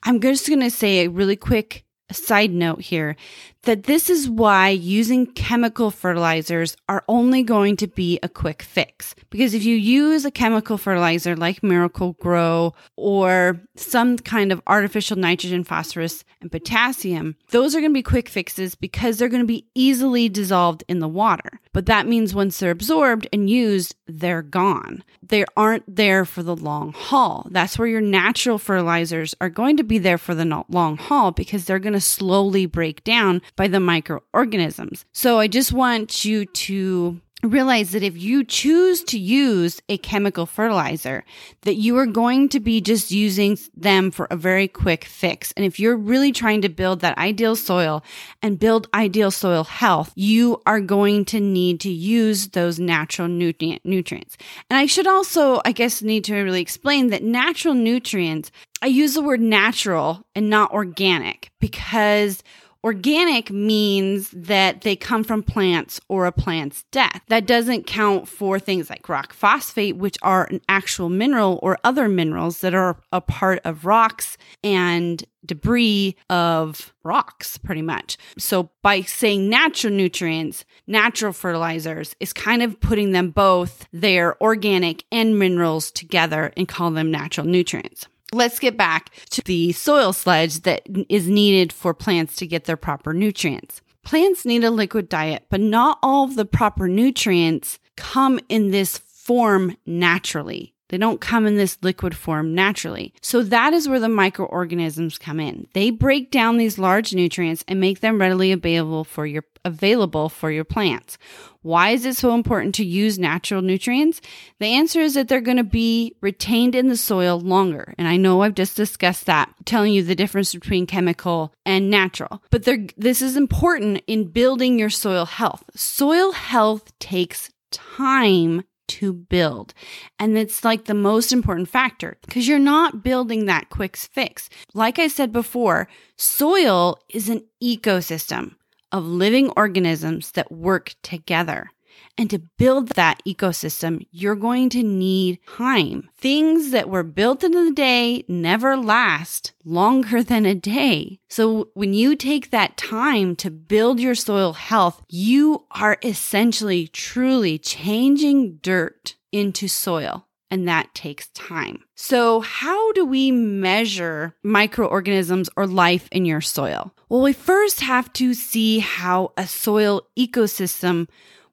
I'm 0.03 0.21
just 0.21 0.49
going 0.49 0.61
to 0.61 0.71
say 0.71 1.01
a 1.05 1.11
really 1.11 1.37
quick 1.37 1.85
side 2.11 2.51
note 2.51 2.81
here 2.81 3.17
that 3.63 3.85
this 3.85 4.09
is 4.09 4.29
why 4.29 4.69
using 4.69 5.27
chemical 5.27 5.91
fertilizers 5.91 6.77
are 6.89 7.05
only 7.09 7.43
going 7.43 7.77
to 7.77 7.87
be 7.87 8.19
a 8.23 8.29
quick 8.29 8.63
fix. 8.63 9.15
Because 9.31 9.53
if 9.53 9.65
you 9.65 9.77
use 9.77 10.25
a 10.25 10.31
chemical 10.31 10.79
fertilizer 10.79 11.37
like 11.37 11.63
Miracle-Gro 11.63 12.75
or 12.97 13.61
some 13.77 14.17
kind 14.17 14.53
of 14.53 14.63
artificial 14.67 15.17
nitrogen, 15.17 15.65
phosphorus, 15.65 16.25
and 16.41 16.53
potassium, 16.53 17.37
those 17.51 17.75
are 17.75 17.81
going 17.81 17.91
to 17.91 17.99
be 17.99 18.03
quick 18.03 18.29
fixes 18.29 18.75
because 18.75 19.19
they're 19.19 19.29
going 19.29 19.43
to 19.43 19.47
be 19.47 19.67
easily 19.75 20.29
dissolved 20.29 20.85
in 20.89 21.01
the 21.01 21.09
water. 21.09 21.61
But 21.73 21.87
that 21.87 22.07
means 22.07 22.35
once 22.35 22.59
they're 22.59 22.71
absorbed 22.71 23.29
and 23.33 23.51
used, 23.51 23.95
they're 24.07 24.43
gone. 24.43 25.05
They 25.23 25.45
aren't 25.57 25.85
there 25.95 26.25
for 26.25 26.43
the 26.43 26.57
long 26.57 26.93
haul. 26.93 27.47
That's 27.51 27.79
where 27.79 27.89
your 27.89 28.01
natural 28.01 28.59
fertilizers 28.59 29.35
are 29.41 29.51
going 29.51 29.77
to 29.77 29.85
be 29.85 29.99
there 29.99 30.19
for 30.19 30.35
the 30.35 30.65
long 30.69 30.97
haul 30.97 31.33
because 31.33 31.65
they're 31.65 31.79
going 31.79 31.93
to 31.93 32.01
slowly 32.01 32.67
break 32.67 33.05
down 33.05 33.43
by 33.59 33.69
the 33.69 33.81
microorganisms. 33.81 35.05
So 35.13 35.39
I 35.39 35.49
just 35.49 35.73
want 35.73 36.25
you 36.25 36.47
to 36.47 37.21
realize 37.43 37.93
that 37.93 38.03
if 38.03 38.17
you 38.17 38.43
choose 38.43 39.05
to 39.05 39.19
use 39.19 39.81
a 39.89 39.99
chemical 39.99 40.45
fertilizer 40.45 41.25
that 41.63 41.75
you 41.75 41.97
are 41.97 42.07
going 42.07 42.49
to 42.49 42.59
be 42.59 42.81
just 42.81 43.13
using 43.13 43.57
them 43.77 44.11
for 44.11 44.27
a 44.31 44.37
very 44.37 44.67
quick 44.67 45.05
fix 45.05 45.53
and 45.53 45.65
if 45.65 45.79
you're 45.79 45.97
really 45.97 46.33
trying 46.33 46.61
to 46.61 46.69
build 46.69 46.99
that 46.99 47.17
ideal 47.17 47.55
soil 47.55 48.03
and 48.43 48.59
build 48.59 48.89
ideal 48.93 49.31
soil 49.31 49.63
health 49.63 50.11
you 50.17 50.61
are 50.67 50.81
going 50.81 51.25
to 51.25 51.39
need 51.39 51.79
to 51.79 51.91
use 51.91 52.49
those 52.49 52.81
natural 52.81 53.29
nutrient 53.29 53.85
nutrients 53.85 54.37
and 54.69 54.77
i 54.77 54.85
should 54.85 55.07
also 55.07 55.61
i 55.65 55.71
guess 55.71 56.03
need 56.03 56.25
to 56.25 56.35
really 56.35 56.61
explain 56.61 57.11
that 57.11 57.23
natural 57.23 57.75
nutrients 57.75 58.51
i 58.83 58.87
use 58.89 59.15
the 59.15 59.23
word 59.23 59.41
natural 59.41 60.27
and 60.35 60.51
not 60.51 60.73
organic 60.73 61.53
because 61.61 62.43
Organic 62.89 63.51
means 63.51 64.31
that 64.31 64.81
they 64.81 64.97
come 64.97 65.23
from 65.23 65.43
plants 65.43 66.01
or 66.09 66.25
a 66.25 66.33
plant's 66.33 66.85
death. 66.91 67.21
That 67.29 67.47
doesn't 67.47 67.87
count 67.87 68.27
for 68.27 68.59
things 68.59 68.89
like 68.89 69.11
rock 69.11 69.35
phosphate, 69.35 69.99
which 69.99 70.17
are 70.23 70.47
an 70.47 70.63
actual 70.71 71.11
mineral 71.11 71.61
or 71.63 71.77
other 71.85 72.09
minerals 72.09 72.63
that 72.63 72.73
are 72.73 72.99
a 73.13 73.21
part 73.21 73.61
of 73.63 73.85
rocks 73.85 74.39
and 74.65 75.23
debris 75.45 76.17
of 76.31 76.95
rocks, 77.05 77.59
pretty 77.59 77.83
much. 77.83 78.17
So, 78.39 78.71
by 78.83 79.03
saying 79.03 79.51
natural 79.51 79.93
nutrients, 79.93 80.65
natural 80.87 81.35
fertilizers 81.35 82.17
is 82.21 82.33
kind 82.33 82.63
of 82.63 82.81
putting 82.81 83.13
them 83.13 83.33
both, 83.33 83.87
their 83.93 84.43
organic 84.43 85.05
and 85.13 85.39
minerals 85.39 85.91
together 85.91 86.55
and 86.57 86.67
call 86.67 86.91
them 86.91 87.11
natural 87.11 87.47
nutrients. 87.47 88.07
Let's 88.33 88.59
get 88.59 88.77
back 88.77 89.11
to 89.31 89.43
the 89.43 89.73
soil 89.73 90.13
sludge 90.13 90.61
that 90.61 90.83
is 91.09 91.29
needed 91.29 91.73
for 91.73 91.95
plants 91.95 92.37
to 92.37 92.47
get 92.47 92.65
their 92.65 92.77
proper 92.77 93.15
nutrients. 93.15 93.81
Plants 94.05 94.45
need 94.45 94.65
a 94.65 94.71
liquid 94.71 95.09
diet, 95.09 95.47
but 95.51 95.61
not 95.61 95.99
all 96.03 96.25
of 96.25 96.37
the 96.37 96.45
proper 96.45 96.89
nutrients 96.89 97.79
come 97.97 98.39
in 98.49 98.71
this 98.71 98.99
form 98.99 99.77
naturally. 99.87 100.75
They 100.89 100.99
don't 100.99 101.21
come 101.21 101.47
in 101.47 101.57
this 101.57 101.79
liquid 101.83 102.17
form 102.17 102.55
naturally. 102.55 103.13
So 103.21 103.43
that 103.43 103.73
is 103.73 103.89
where 103.89 104.01
the 104.01 104.09
microorganisms 104.09 105.19
come 105.19 105.41
in. 105.41 105.69
They 105.75 105.91
break 105.91 106.31
down 106.31 106.57
these 106.57 106.79
large 106.79 107.15
nutrients 107.15 107.65
and 107.69 107.81
make 107.81 108.01
them 108.01 108.21
readily 108.21 108.53
available 108.53 109.05
for 109.05 109.27
your 109.27 109.45
available 109.65 110.29
for 110.29 110.51
your 110.51 110.65
plants. 110.65 111.19
Why 111.61 111.91
is 111.91 112.07
it 112.07 112.17
so 112.17 112.35
important 112.35 112.75
to 112.77 112.85
use 112.85 113.19
natural 113.19 113.61
nutrients? 113.61 114.23
The 114.61 114.67
answer 114.67 115.01
is 115.01 115.15
that 115.15 115.29
they're 115.29 115.41
going 115.43 115.59
to 115.59 115.65
be 115.65 116.15
retained 116.23 116.75
in 116.75 116.89
the 116.89 116.97
soil 116.97 117.39
longer. 117.39 117.93
And 117.99 118.09
I 118.09 118.17
know 118.17 118.41
I've 118.41 118.55
just 118.55 118.77
discussed 118.77 119.27
that, 119.27 119.53
telling 119.67 119.93
you 119.93 120.03
the 120.03 120.15
difference 120.15 120.55
between 120.55 120.87
chemical 120.87 121.53
and 121.67 121.91
natural. 121.91 122.43
But 122.51 122.67
this 122.97 123.21
is 123.21 123.37
important 123.37 124.03
in 124.07 124.29
building 124.31 124.79
your 124.79 124.91
soil 124.91 125.27
health. 125.27 125.65
Soil 125.75 126.33
health 126.33 126.97
takes 126.99 127.51
time 127.71 128.63
to 128.89 129.13
build. 129.13 129.75
And 130.19 130.37
it's 130.37 130.65
like 130.65 130.85
the 130.85 130.95
most 130.95 131.33
important 131.33 131.69
factor 131.69 132.19
because 132.23 132.49
you're 132.49 132.59
not 132.59 133.03
building 133.03 133.47
that 133.47 133.71
quick 133.71 133.97
fix. 133.97 134.49
Like 134.75 134.99
I 134.99 135.09
said 135.09 135.33
before, 135.33 135.89
soil 136.17 136.99
is 137.09 137.29
an 137.29 137.45
ecosystem 137.63 138.57
of 138.91 139.05
living 139.05 139.51
organisms 139.57 140.33
that 140.33 140.51
work 140.51 140.95
together. 141.03 141.71
And 142.19 142.29
to 142.31 142.41
build 142.41 142.89
that 142.91 143.23
ecosystem, 143.25 144.05
you're 144.11 144.35
going 144.35 144.71
to 144.71 144.83
need 144.83 145.39
time. 145.47 146.11
Things 146.17 146.73
that 146.73 146.91
were 146.91 147.05
built 147.05 147.45
in 147.45 147.57
a 147.57 147.71
day 147.71 148.25
never 148.27 148.77
last 148.77 149.53
longer 149.65 150.25
than 150.25 150.45
a 150.45 150.55
day. 150.57 151.21
So 151.29 151.69
when 151.75 151.95
you 151.95 152.17
take 152.17 152.51
that 152.51 152.77
time 152.77 153.37
to 153.37 153.53
build 153.53 154.01
your 154.01 154.17
soil 154.17 154.55
health, 154.55 155.01
you 155.09 155.65
are 155.71 155.97
essentially 156.03 156.89
truly 156.89 157.57
changing 157.57 158.57
dirt 158.63 159.15
into 159.31 159.69
soil 159.69 160.27
and 160.51 160.67
that 160.67 160.95
takes 160.95 161.29
time. 161.29 161.85
So, 161.95 162.41
how 162.41 162.93
do 162.93 163.05
we 163.05 163.31
measure 163.31 164.35
microorganisms 164.43 165.51
or 165.57 165.67
life 165.67 166.09
in 166.11 166.25
your 166.25 166.41
soil? 166.41 166.95
Well, 167.09 167.23
we 167.23 167.33
first 167.33 167.81
have 167.81 168.13
to 168.15 168.35
see 168.35 168.79
how 168.79 169.33
a 169.37 169.47
soil 169.47 170.09
ecosystem 170.19 171.09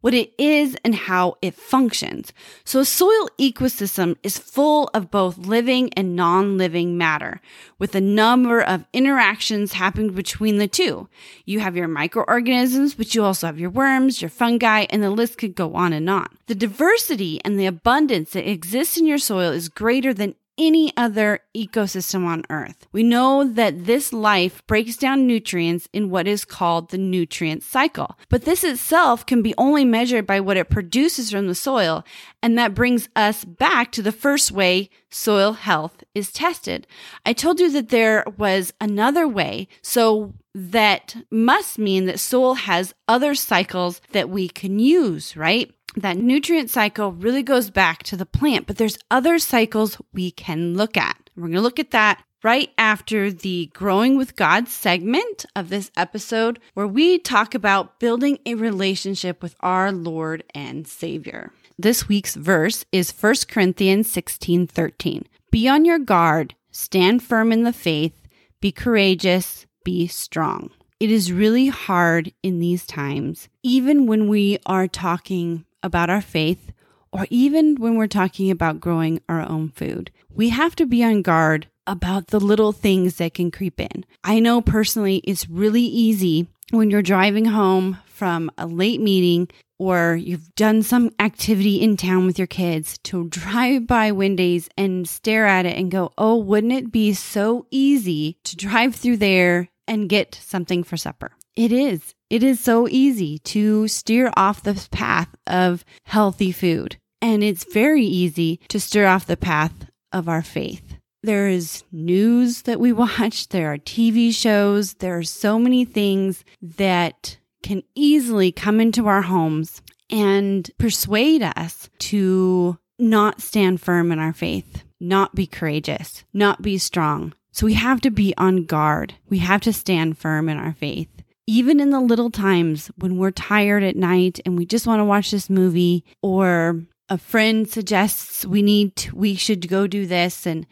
what 0.05 0.13
it 0.13 0.31
is 0.37 0.77
and 0.83 0.93
how 0.93 1.35
it 1.41 1.55
functions. 1.55 2.31
So 2.63 2.79
a 2.81 2.85
soil 2.85 3.27
ecosystem 3.39 4.15
is 4.21 4.37
full 4.37 4.87
of 4.93 5.09
both 5.09 5.35
living 5.35 5.91
and 5.95 6.15
non-living 6.15 6.95
matter 6.95 7.41
with 7.79 7.95
a 7.95 8.01
number 8.01 8.61
of 8.61 8.85
interactions 8.93 9.73
happening 9.73 10.13
between 10.13 10.59
the 10.59 10.67
two. 10.67 11.09
You 11.45 11.59
have 11.61 11.75
your 11.75 11.87
microorganisms, 11.87 12.93
but 12.93 13.15
you 13.15 13.23
also 13.23 13.47
have 13.47 13.59
your 13.59 13.71
worms, 13.71 14.21
your 14.21 14.29
fungi, 14.29 14.85
and 14.91 15.01
the 15.01 15.09
list 15.09 15.39
could 15.39 15.55
go 15.55 15.73
on 15.73 15.91
and 15.91 16.07
on. 16.07 16.27
The 16.45 16.53
diversity 16.53 17.41
and 17.43 17.59
the 17.59 17.65
abundance 17.65 18.33
that 18.33 18.47
exists 18.47 18.97
in 18.97 19.07
your 19.07 19.17
soil 19.17 19.51
is 19.53 19.69
greater 19.69 20.13
than 20.13 20.35
any 20.57 20.91
other 20.95 21.39
ecosystem 21.55 22.25
on 22.25 22.43
Earth. 22.49 22.87
We 22.91 23.03
know 23.03 23.43
that 23.43 23.85
this 23.85 24.13
life 24.13 24.65
breaks 24.67 24.97
down 24.97 25.27
nutrients 25.27 25.87
in 25.93 26.09
what 26.09 26.27
is 26.27 26.45
called 26.45 26.89
the 26.89 26.97
nutrient 26.97 27.63
cycle, 27.63 28.17
but 28.29 28.45
this 28.45 28.63
itself 28.63 29.25
can 29.25 29.41
be 29.41 29.53
only 29.57 29.85
measured 29.85 30.25
by 30.25 30.39
what 30.39 30.57
it 30.57 30.69
produces 30.69 31.31
from 31.31 31.47
the 31.47 31.55
soil, 31.55 32.03
and 32.41 32.57
that 32.57 32.73
brings 32.73 33.09
us 33.15 33.43
back 33.43 33.91
to 33.91 34.01
the 34.01 34.11
first 34.11 34.51
way 34.51 34.89
soil 35.09 35.53
health 35.53 36.03
is 36.13 36.31
tested. 36.31 36.87
I 37.25 37.33
told 37.33 37.59
you 37.59 37.71
that 37.71 37.89
there 37.89 38.23
was 38.37 38.73
another 38.79 39.27
way, 39.27 39.67
so 39.81 40.33
that 40.53 41.17
must 41.29 41.77
mean 41.77 42.05
that 42.05 42.19
soil 42.19 42.53
has 42.53 42.93
other 43.09 43.35
cycles 43.35 43.99
that 44.11 44.29
we 44.29 44.47
can 44.47 44.79
use, 44.79 45.35
right? 45.35 45.74
That 45.95 46.17
nutrient 46.17 46.69
cycle 46.69 47.11
really 47.11 47.43
goes 47.43 47.69
back 47.69 48.03
to 48.03 48.17
the 48.17 48.25
plant, 48.25 48.67
but 48.67 48.77
there's 48.77 48.97
other 49.09 49.39
cycles 49.39 49.97
we 50.13 50.31
can 50.31 50.75
look 50.75 50.97
at. 50.97 51.29
We're 51.35 51.43
going 51.43 51.53
to 51.53 51.61
look 51.61 51.79
at 51.79 51.91
that 51.91 52.23
right 52.43 52.69
after 52.77 53.31
the 53.31 53.71
Growing 53.73 54.17
with 54.17 54.35
God 54.35 54.67
segment 54.67 55.45
of 55.55 55.69
this 55.69 55.91
episode, 55.97 56.59
where 56.73 56.87
we 56.87 57.17
talk 57.17 57.55
about 57.55 57.99
building 57.99 58.37
a 58.45 58.55
relationship 58.55 59.41
with 59.41 59.55
our 59.61 59.91
Lord 59.91 60.43
and 60.53 60.87
Savior. 60.87 61.51
This 61.77 62.07
week's 62.07 62.35
verse 62.35 62.85
is 62.91 63.11
1 63.11 63.35
Corinthians 63.49 64.09
16 64.11 64.67
13. 64.67 65.25
Be 65.51 65.67
on 65.67 65.85
your 65.85 65.99
guard, 65.99 66.55
stand 66.71 67.23
firm 67.23 67.51
in 67.51 67.63
the 67.63 67.73
faith, 67.73 68.13
be 68.61 68.71
courageous, 68.71 69.65
be 69.83 70.07
strong. 70.07 70.71
It 70.99 71.11
is 71.11 71.31
really 71.33 71.67
hard 71.67 72.31
in 72.41 72.59
these 72.59 72.85
times, 72.85 73.49
even 73.63 74.05
when 74.05 74.27
we 74.29 74.59
are 74.65 74.87
talking 74.87 75.65
about 75.85 76.09
our 76.09 76.21
faith, 76.21 76.71
or 77.11 77.27
even 77.29 77.75
when 77.75 77.95
we're 77.95 78.07
talking 78.07 78.51
about 78.51 78.81
growing 78.81 79.21
our 79.29 79.41
own 79.41 79.69
food. 79.69 80.11
We 80.29 80.49
have 80.49 80.75
to 80.77 80.85
be 80.85 81.03
on 81.03 81.21
guard 81.21 81.67
about 81.87 82.27
the 82.27 82.39
little 82.39 82.71
things 82.71 83.17
that 83.17 83.35
can 83.35 83.51
creep 83.51 83.79
in. 83.79 84.03
I 84.23 84.39
know 84.39 84.59
personally 84.59 85.17
it's 85.23 85.47
really 85.47 85.83
easy 85.83 86.47
when 86.71 86.89
you're 86.89 87.01
driving 87.01 87.45
home 87.45 87.99
from 88.05 88.49
a 88.57 88.65
late 88.65 88.99
meeting 88.99 89.47
or 89.77 90.15
you've 90.15 90.55
done 90.55 90.81
some 90.81 91.11
activity 91.19 91.81
in 91.81 91.97
town 91.97 92.25
with 92.25 92.39
your 92.39 92.47
kids 92.47 92.97
to 92.99 93.27
drive 93.29 93.85
by 93.85 94.11
Wendy's 94.11 94.69
and 94.77 95.07
stare 95.07 95.45
at 95.45 95.65
it 95.65 95.77
and 95.77 95.91
go, 95.91 96.11
oh, 96.17 96.37
wouldn't 96.37 96.73
it 96.73 96.91
be 96.91 97.13
so 97.13 97.67
easy 97.71 98.37
to 98.43 98.55
drive 98.55 98.95
through 98.95 99.17
there 99.17 99.69
and 99.87 100.09
get 100.09 100.39
something 100.41 100.83
for 100.83 100.97
supper? 100.97 101.31
It 101.55 101.71
is. 101.71 102.13
It 102.29 102.43
is 102.43 102.59
so 102.59 102.87
easy 102.87 103.39
to 103.39 103.87
steer 103.87 104.31
off 104.35 104.63
the 104.63 104.87
path 104.91 105.29
of 105.47 105.85
healthy 106.03 106.51
food. 106.51 106.97
And 107.21 107.43
it's 107.43 107.71
very 107.73 108.03
easy 108.03 108.59
to 108.67 108.79
steer 108.79 109.07
off 109.07 109.25
the 109.25 109.37
path 109.37 109.87
of 110.11 110.27
our 110.27 110.41
faith. 110.41 110.97
There 111.23 111.47
is 111.47 111.83
news 111.91 112.63
that 112.63 112.79
we 112.79 112.91
watch, 112.93 113.49
there 113.49 113.71
are 113.71 113.77
TV 113.77 114.33
shows, 114.33 114.95
there 114.95 115.17
are 115.17 115.23
so 115.23 115.57
many 115.57 115.85
things 115.85 116.43
that 116.61 117.37
can 117.63 117.83
easily 117.95 118.51
come 118.51 118.79
into 118.79 119.07
our 119.07 119.23
homes 119.23 119.81
and 120.09 120.69
persuade 120.77 121.41
us 121.41 121.89
to 121.97 122.77
not 122.99 123.41
stand 123.41 123.81
firm 123.81 124.11
in 124.11 124.19
our 124.19 124.33
faith, 124.33 124.83
not 124.99 125.33
be 125.33 125.47
courageous, 125.47 126.23
not 126.33 126.61
be 126.61 126.77
strong. 126.77 127.33
So 127.51 127.65
we 127.65 127.73
have 127.73 128.01
to 128.01 128.11
be 128.11 128.33
on 128.37 128.65
guard. 128.65 129.15
We 129.29 129.39
have 129.39 129.61
to 129.61 129.73
stand 129.73 130.17
firm 130.17 130.49
in 130.49 130.57
our 130.57 130.73
faith 130.73 131.14
even 131.47 131.79
in 131.79 131.91
the 131.91 131.99
little 131.99 132.31
times 132.31 132.89
when 132.97 133.17
we're 133.17 133.31
tired 133.31 133.83
at 133.83 133.95
night 133.95 134.39
and 134.45 134.57
we 134.57 134.65
just 134.65 134.87
want 134.87 134.99
to 134.99 135.05
watch 135.05 135.31
this 135.31 135.49
movie 135.49 136.03
or 136.21 136.83
a 137.09 137.17
friend 137.17 137.69
suggests 137.69 138.45
we 138.45 138.61
need 138.61 138.95
to, 138.95 139.15
we 139.15 139.35
should 139.35 139.67
go 139.67 139.85
do 139.85 140.07
this 140.07 140.47
and 140.47 140.65